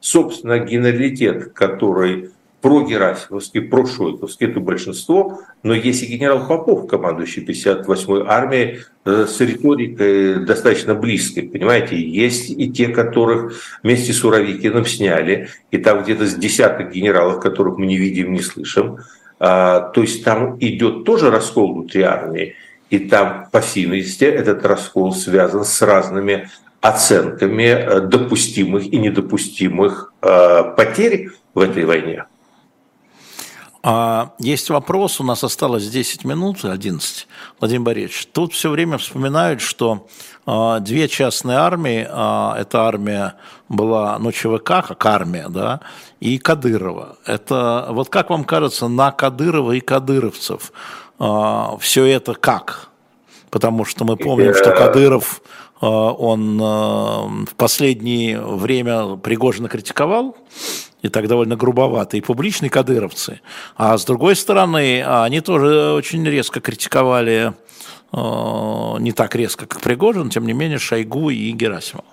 [0.00, 2.30] собственно, генералитет, который
[2.60, 10.44] прогерасимовский, прошойковский, это большинство, но есть и генерал Попов, командующий 58-й армией, э, с риторикой
[10.44, 16.34] достаточно близкой, понимаете, есть и те, которых вместе с Уровикиным сняли, и там где-то с
[16.34, 18.98] десяток генералов, которых мы не видим, не слышим,
[19.38, 22.56] а, то есть там идет тоже раскол внутри армии,
[22.90, 23.86] и там, по всей
[24.20, 26.48] этот раскол связан с разными
[26.80, 32.26] оценками э, допустимых и недопустимых э, потерь в этой войне.
[33.88, 37.28] А, есть вопрос, у нас осталось 10 минут, 11.
[37.60, 40.08] Владимир Борисович, тут все время вспоминают, что
[40.44, 43.34] а, две частные армии, а, эта армия
[43.68, 45.80] была, ну, ЧВК, как армия, да,
[46.18, 47.18] и Кадырова.
[47.26, 50.72] Это, вот как вам кажется, на Кадырова и кадыровцев
[51.18, 52.90] все это как?
[53.50, 55.40] Потому что мы помним, что Кадыров
[55.80, 60.36] он в последнее время Пригожина критиковал,
[61.02, 63.40] и так довольно грубовато, и публичные кадыровцы.
[63.76, 67.52] А с другой стороны, они тоже очень резко критиковали,
[68.12, 72.04] э, не так резко, как Пригожин, тем не менее, Шойгу и Герасимов.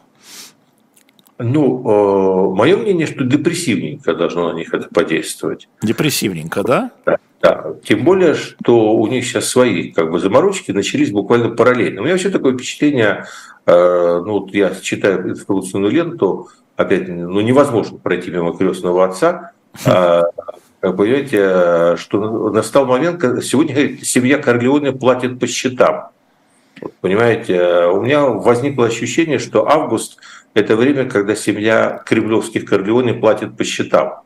[1.39, 5.67] Ну, э, мое мнение, что депрессивненько должно на них это подействовать.
[5.81, 6.91] Депрессивненько, да?
[7.05, 7.17] Да.
[7.41, 11.99] Да, тем более, что у них сейчас свои как бы заморочки начались буквально параллельно.
[11.99, 13.25] У меня вообще такое впечатление,
[13.65, 19.51] э, ну вот я читаю информационную ленту, опять, ну, невозможно пройти мимо крестного отца.
[19.86, 20.23] А,
[20.79, 26.11] понимаете, что настал момент, когда сегодня семья Корлеоне платит по счетам.
[27.01, 30.17] Понимаете, у меня возникло ощущение, что август–
[30.53, 34.21] это время, когда семья кремлевских Корлеоне платит по счетам.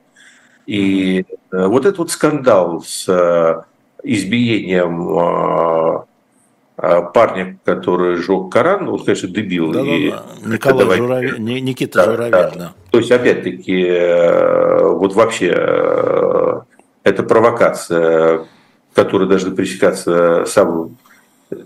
[0.66, 3.62] И э, вот этот вот скандал с э,
[4.04, 6.06] избиением
[6.78, 9.72] парня, который жег Коран, он, конечно, дебил.
[9.72, 10.54] Да, и да, да.
[10.54, 11.04] Николай давайте...
[11.04, 12.52] Журавель, Никита да, Журавель, да.
[12.52, 12.74] да.
[12.92, 16.62] То есть, опять-таки, э, вот вообще э,
[17.04, 18.46] это провокация,
[18.94, 20.98] которая должна пресекаться самым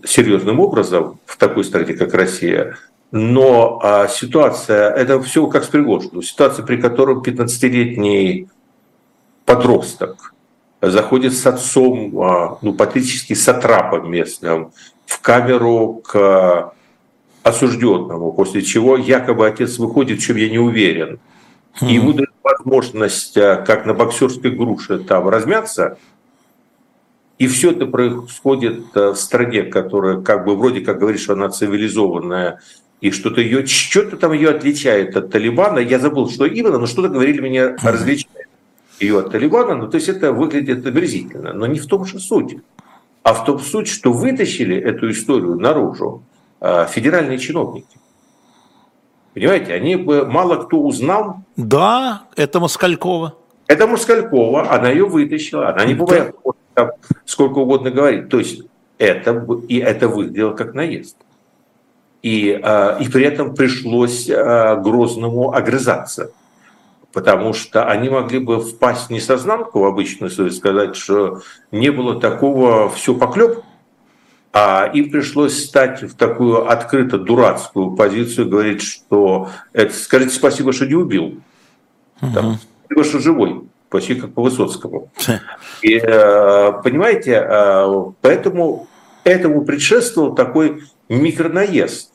[0.05, 2.77] серьезным образом в такой стране, как Россия.
[3.11, 8.47] Но а, ситуация, это все как с Пригожиным, ситуация, при которой 15-летний
[9.45, 10.33] подросток
[10.81, 14.71] заходит с отцом, а, ну, практически с атрапом местным,
[15.05, 16.73] в камеру к
[17.43, 21.19] осужденному, после чего якобы отец выходит, в чем я не уверен.
[21.81, 25.97] И ему дают возможность, э, как на боксерской груше, там размяться.
[27.41, 31.49] И все это происходит э, в стране, которая как бы вроде как говорит, что она
[31.49, 32.59] цивилизованная,
[33.01, 35.79] и что-то ее, что-то там ее отличает от Талибана.
[35.79, 38.47] Я забыл, что именно, но что-то говорили мне различает
[38.99, 39.73] ее от Талибана.
[39.73, 41.51] Ну, то есть это выглядит омерзительно.
[41.53, 42.57] Но не в том же суть.
[43.23, 46.21] А в том суть, что вытащили эту историю наружу
[46.59, 47.97] а, федеральные чиновники.
[49.33, 51.37] Понимаете, они бы мало кто узнал.
[51.57, 53.33] Да, это Москалькова.
[53.65, 56.51] Это Москалькова, она ее вытащила, она не бывает да.
[57.25, 58.29] Сколько угодно говорить.
[58.29, 58.63] То есть
[58.97, 61.17] это, и это выглядело как наезд.
[62.21, 66.31] И, а, и при этом пришлось а, Грозному огрызаться
[67.13, 71.41] потому что они могли бы впасть в несознанку в обычную совесть, сказать, что
[71.71, 73.59] не было такого все поклеп,
[74.53, 80.85] а им пришлось стать в такую открыто дурацкую позицию, говорить, что это, скажите спасибо, что
[80.85, 81.41] не убил,
[82.19, 85.11] там, спасибо, что живой, почти как по Высоцкому.
[85.83, 88.87] И, э, понимаете, э, поэтому
[89.23, 92.13] этому предшествовал такой микронаезд.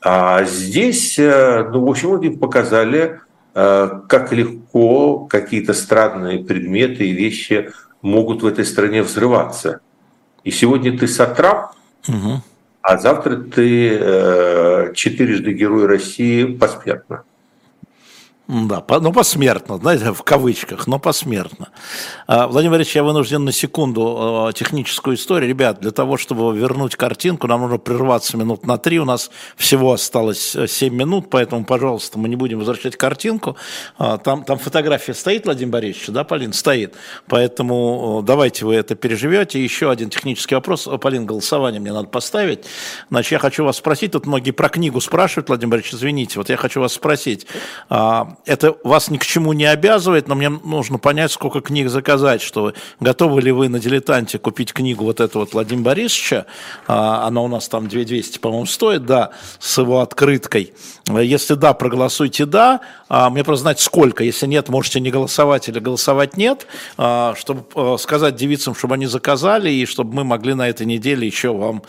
[0.00, 3.20] А здесь, э, ну, в общем, им показали
[3.56, 7.70] как легко какие-то странные предметы и вещи
[8.02, 9.78] могут в этой стране взрываться.
[10.42, 11.76] И сегодня ты сатрап,
[12.08, 12.42] угу.
[12.82, 17.22] а завтра ты четырежды герой России посмертно.
[18.46, 21.70] Да, ну посмертно, знаете, в кавычках, но посмертно.
[22.26, 25.48] А, Владимир Владимирович, я вынужден на секунду а, техническую историю.
[25.48, 29.00] Ребят, для того, чтобы вернуть картинку, нам нужно прерваться минут на три.
[29.00, 33.56] У нас всего осталось 7 э, минут, поэтому, пожалуйста, мы не будем возвращать картинку.
[33.96, 36.52] А, там, там фотография стоит, Владимир Борисович, да, Полин?
[36.52, 36.96] Стоит.
[37.28, 39.64] Поэтому давайте вы это переживете.
[39.64, 40.86] Еще один технический вопрос.
[41.00, 42.66] Полин, голосование мне надо поставить.
[43.08, 46.58] Значит, я хочу вас спросить, тут многие про книгу спрашивают, Владимир Борисович, извините, вот я
[46.58, 47.46] хочу вас спросить
[48.46, 52.72] это вас ни к чему не обязывает, но мне нужно понять, сколько книг заказать, что
[53.00, 56.46] готовы ли вы на «Дилетанте» купить книгу вот этого вот Владимира Борисовича,
[56.86, 60.74] а, она у нас там 2200, по-моему, стоит, да, с его открыткой.
[61.08, 65.78] Если да, проголосуйте «да», а, мне просто знать сколько, если нет, можете не голосовать или
[65.78, 66.66] голосовать «нет»,
[66.96, 71.26] а, чтобы э, сказать девицам, чтобы они заказали, и чтобы мы могли на этой неделе
[71.26, 71.82] еще вам,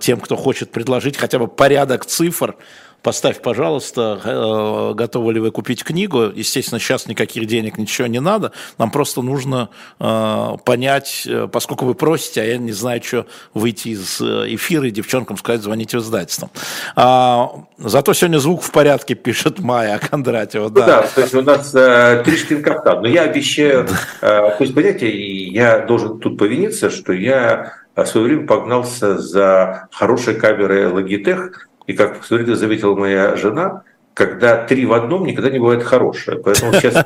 [0.00, 2.56] тем, кто хочет предложить хотя бы порядок цифр,
[3.02, 6.30] поставь, пожалуйста, э, готовы ли вы купить книгу.
[6.34, 8.52] Естественно, сейчас никаких денег, ничего не надо.
[8.78, 13.88] Нам просто нужно э, понять, э, поскольку вы просите, а я не знаю, что выйти
[13.88, 16.50] из эфира и девчонкам сказать, звоните в издательство.
[16.94, 20.70] А, зато сегодня звук в порядке, пишет Майя Кондратьева.
[20.70, 23.02] Да, ну да то есть у нас Тришкин каптан.
[23.02, 23.88] Но я обещаю,
[24.20, 30.34] то есть, понимаете, я должен тут повиниться, что я в свое время погнался за хорошей
[30.34, 31.52] камерой Logitech,
[31.86, 33.82] и как смотрите, заметила моя жена,
[34.14, 36.38] когда три в одном никогда не бывает хорошее.
[36.38, 37.04] Поэтому сейчас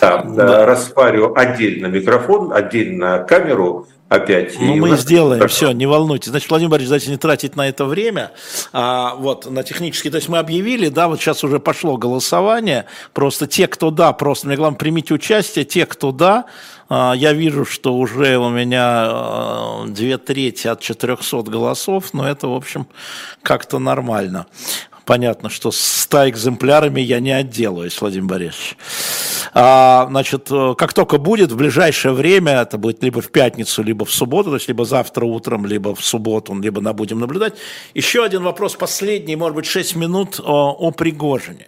[0.00, 4.60] я распарю отдельно микрофон, отдельно камеру, опять.
[4.60, 6.28] Ну, мы сделаем, все, не волнуйтесь.
[6.28, 8.32] Значит, Владимир Борисович, давайте не тратить на это время.
[8.72, 12.86] А, вот, на технический, то есть мы объявили, да, вот сейчас уже пошло голосование.
[13.14, 16.46] Просто те, кто да, просто, мне главное, примите участие, те, кто да,
[16.88, 22.48] а, я вижу, что уже у меня а, две трети от 400 голосов, но это,
[22.48, 22.88] в общем,
[23.42, 24.46] как-то нормально.
[25.04, 28.76] Понятно, что с 100 экземплярами я не отделаюсь, Владимир Борисович.
[29.52, 34.04] А, значит, э, как только будет, в ближайшее время, это будет либо в пятницу, либо
[34.04, 37.54] в субботу, то есть либо завтра утром, либо в субботу, либо на будем наблюдать.
[37.94, 41.66] Еще один вопрос, последний, может быть, 6 минут о, о Пригожине.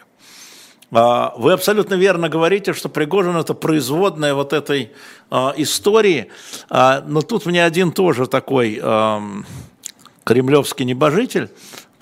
[0.92, 4.92] А, вы абсолютно верно говорите, что Пригожин это производная вот этой
[5.30, 6.28] а, истории,
[6.68, 8.80] а, но тут мне один тоже такой
[10.24, 11.50] кремлевский небожитель,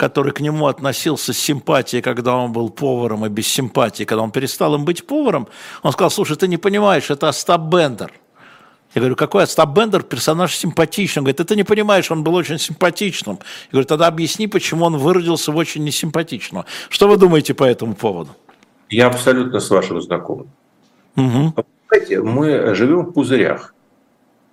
[0.01, 4.31] который к нему относился с симпатией, когда он был поваром, и без симпатии, когда он
[4.31, 5.47] перестал им быть поваром,
[5.83, 8.11] он сказал, слушай, ты не понимаешь, это Остап Бендер.
[8.95, 11.19] Я говорю, какой Остап Бендер персонаж симпатичный?
[11.19, 13.35] Он говорит, ты не понимаешь, он был очень симпатичным.
[13.35, 16.65] Я говорю, тогда объясни, почему он выродился в очень несимпатичного.
[16.89, 18.31] Что вы думаете по этому поводу?
[18.89, 20.47] Я абсолютно с вашим знакомым.
[21.15, 21.53] Угу.
[21.89, 23.75] Понимаете, мы живем в пузырях.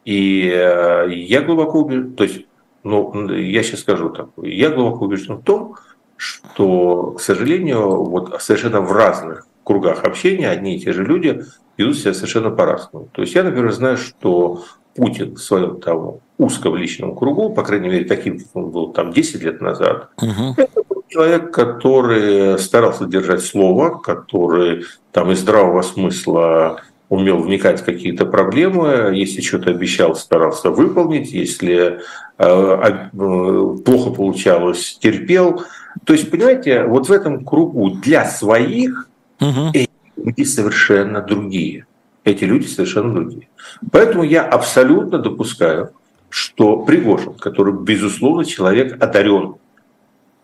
[0.04, 2.47] И э, я глубоко убежден, то есть,
[2.88, 5.76] ну, я сейчас скажу так, я глубоко убежден в том,
[6.16, 11.42] что, к сожалению, вот совершенно в разных кругах общения одни и те же люди
[11.76, 13.08] ведут себя совершенно по-разному.
[13.12, 14.64] То есть я, например, знаю, что
[14.96, 19.42] Путин в своем там узком личном кругу, по крайней мере, таким он был там 10
[19.42, 20.54] лет назад, угу.
[20.56, 28.26] это человек, который старался держать слово, который там из здравого смысла умел вникать в какие-то
[28.26, 32.00] проблемы, если что-то обещал, старался выполнить, если
[32.38, 35.64] плохо получалось, терпел.
[36.04, 39.08] То есть, понимаете, вот в этом кругу для своих
[39.40, 39.70] угу.
[39.74, 41.86] эти люди совершенно другие.
[42.24, 43.48] Эти люди совершенно другие.
[43.90, 45.90] Поэтому я абсолютно допускаю,
[46.28, 49.56] что Пригожин, который, безусловно, человек одарен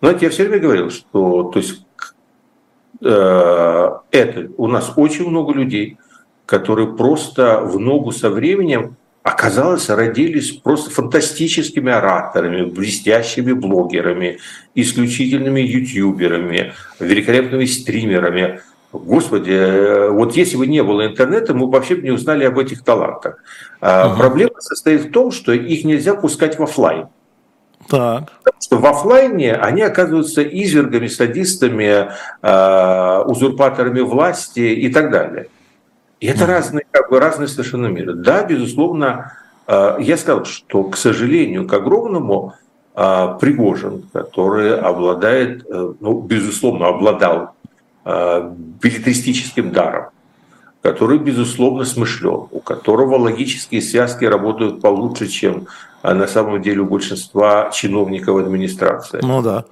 [0.04, 1.86] знаете, я все время говорил, что то есть,
[3.00, 5.96] э, это у нас очень много людей,
[6.44, 14.38] которые просто в ногу со временем оказалось, родились просто фантастическими ораторами, блестящими блогерами,
[14.74, 18.60] исключительными ютуберами, великолепными стримерами.
[18.92, 22.84] Господи, э, вот если бы не было интернета, мы вообще бы не узнали об этих
[22.84, 23.38] талантах.
[23.80, 24.16] Uh-huh.
[24.16, 27.06] Проблема состоит в том, что их нельзя пускать в офлайн.
[27.88, 28.30] Так.
[28.44, 32.10] Потому что в офлайне они оказываются извергами, садистами,
[32.42, 35.48] э, узурпаторами власти и так далее.
[36.24, 38.14] И это разные, как бы разные совершенно миры.
[38.14, 39.32] Да, безусловно,
[39.66, 42.54] э, я сказал, что, к сожалению, к огромному
[42.96, 47.50] э, Пригожин, который обладает, э, ну, безусловно, обладал
[48.06, 48.50] э,
[48.82, 50.06] билетристическим даром,
[50.80, 55.66] который, безусловно, смышлен, у которого логические связки работают получше, чем
[56.00, 59.20] а, на самом деле у большинства чиновников администрации.
[59.22, 59.66] Ну да.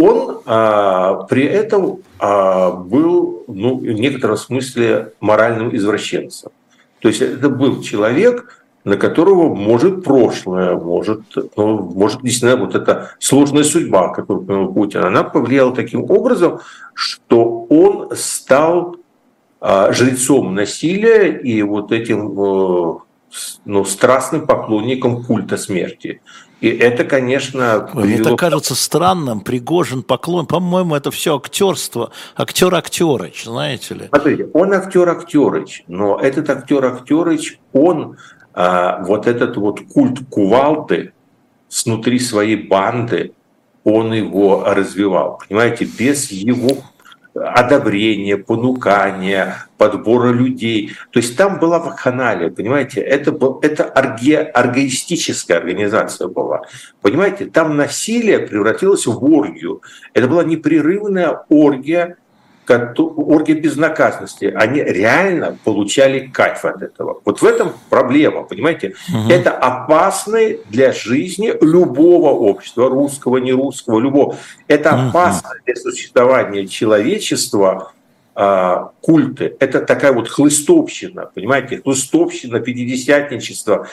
[0.00, 6.50] Он а, при этом а, был ну, в некотором смысле моральным извращенцем.
[7.00, 11.20] То есть это был человек, на которого может прошлое, может,
[11.56, 16.60] ну, может действительно вот эта сложная судьба, которую понял Путин, она повлияла таким образом,
[16.94, 18.96] что он стал
[19.60, 22.94] а, жрецом насилия и вот этим э,
[23.64, 26.20] ну, страстным поклонником культа смерти.
[26.60, 27.88] И это, конечно...
[27.94, 29.40] Мне так кажется странным.
[29.40, 30.46] Пригожин, поклон.
[30.46, 32.10] По-моему, это все актерство.
[32.36, 34.08] Актер Актерыч, знаете ли.
[34.08, 38.18] Смотрите, он актер Актерыч, но этот актер Актерыч, он
[38.52, 41.12] а, вот этот вот культ кувалды
[41.68, 43.32] снутри своей банды,
[43.84, 45.40] он его развивал.
[45.48, 46.82] Понимаете, без его
[47.40, 50.92] одобрения, понукания, подбора людей.
[51.10, 56.62] То есть там была вакханалия, понимаете, это, это орги, оргоистическая организация была.
[57.00, 59.82] Понимаете, там насилие превратилось в оргию.
[60.12, 62.16] Это была непрерывная оргия
[62.68, 67.20] оргия безнаказанности, они реально получали кайф от этого.
[67.24, 68.94] Вот в этом проблема, понимаете?
[69.08, 69.30] Угу.
[69.30, 74.36] Это опасный для жизни любого общества, русского, не русского, любого.
[74.68, 75.08] Это угу.
[75.08, 77.92] опасно для существования человечества
[78.34, 79.56] а, культы.
[79.58, 81.80] Это такая вот хлыстовщина, понимаете?
[81.82, 83.88] Хлыстовщина, пятидесятничество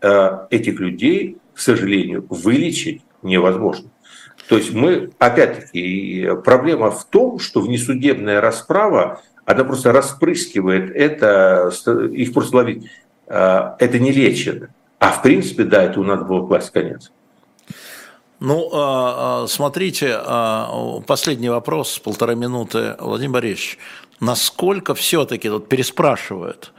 [0.00, 3.91] а, этих людей, к сожалению, вылечить невозможно.
[4.52, 11.72] То есть мы, опять-таки, проблема в том, что внесудебная расправа, она просто распрыскивает это,
[12.12, 12.90] их просто ловить,
[13.26, 14.68] а, это не лечено.
[14.98, 17.10] А в принципе, да, это нас было класть конец.
[18.40, 20.20] Ну, а, а, смотрите,
[21.06, 22.96] последний вопрос, полторы минуты.
[23.00, 23.78] Владимир Борисович,
[24.20, 26.74] насколько все-таки, вот переспрашивают,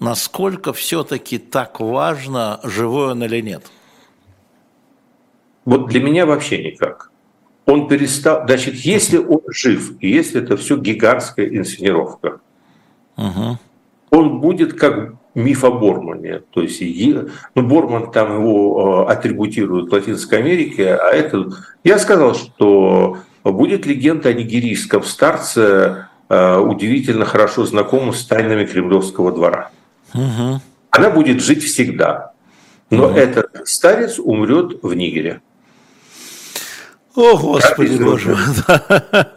[0.00, 3.64] насколько все-таки так важно, живой он или нет?
[5.66, 7.07] Вот для меня вообще никак.
[7.68, 12.40] Он перестал, значит, если он жив, и если это все гигантская инсценировка,
[13.14, 13.58] угу.
[14.10, 16.40] он будет как миф о Бормане.
[16.50, 16.82] То есть
[17.54, 21.50] ну, Борман там его э, атрибутирует в Латинской Америке, а это...
[21.84, 29.30] Я сказал, что будет легенда о нигерийском старце, э, удивительно хорошо знакомым с тайнами Кремлевского
[29.30, 29.72] двора.
[30.14, 30.62] Угу.
[30.92, 32.32] Она будет жить всегда.
[32.88, 33.14] Но угу.
[33.14, 35.42] этот старец умрет в Нигере.
[37.18, 38.36] О, Господи Боже.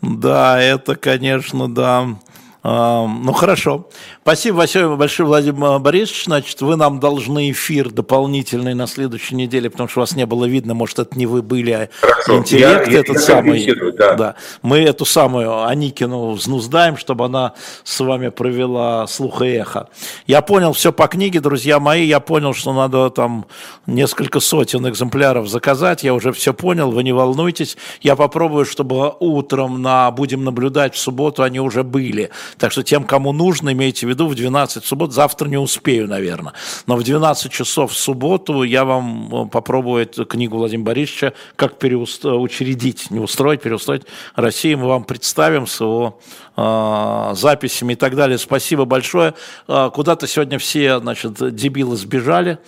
[0.00, 2.16] Да, это, конечно, да.
[2.64, 3.88] Ну хорошо.
[4.22, 6.24] Спасибо большое, большое, Владимир Борисович.
[6.24, 10.72] Значит, вы нам должны эфир дополнительный на следующей неделе, потому что вас не было видно,
[10.72, 12.38] может, это не вы были, а хорошо.
[12.38, 13.92] интеллект я, этот я самый.
[13.98, 14.14] Да.
[14.14, 14.34] да.
[14.62, 17.52] Мы эту самую Аникину взнуздаем, чтобы она
[17.82, 19.90] с вами провела слух и эхо.
[20.26, 22.06] Я понял все по книге, друзья мои.
[22.06, 23.44] Я понял, что надо там
[23.86, 26.02] несколько сотен экземпляров заказать.
[26.02, 27.76] Я уже все понял, вы не волнуйтесь.
[28.00, 32.30] Я попробую, чтобы утром на «Будем наблюдать» в субботу они уже были.
[32.58, 36.52] Так что тем, кому нужно, имейте в виду, в 12 суббот, завтра не успею, наверное,
[36.86, 41.78] но в 12 часов в субботу я вам э, попробую эту книгу Владимира Борисовича «Как
[41.78, 44.02] переучредить, не устроить, переустроить
[44.34, 44.78] Россию».
[44.78, 46.20] Мы вам представим с его
[46.56, 48.38] э, записями и так далее.
[48.38, 49.34] Спасибо большое.
[49.68, 52.58] Э, куда-то сегодня все, значит, дебилы сбежали.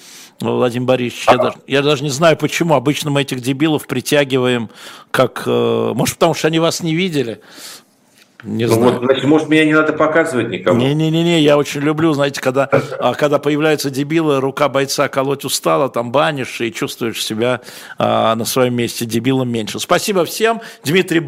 [0.41, 2.75] Владимир Борисович, я даже, я даже не знаю почему.
[2.75, 4.71] Обычно мы этих дебилов притягиваем
[5.11, 5.45] как...
[5.47, 7.41] Э, может, потому что они вас не видели.
[8.47, 8.93] Не ну, знаю.
[8.93, 10.79] Вот, значит, может, меня не надо показывать никому.
[10.79, 12.69] Не-не-не, я очень люблю, знаете, когда,
[13.01, 17.61] а, когда появляются дебилы, рука бойца колоть устала, там банишь и чувствуешь себя
[17.99, 19.81] а, на своем месте дебилом меньше.
[19.81, 20.61] Спасибо всем.
[20.85, 21.19] Дмитрий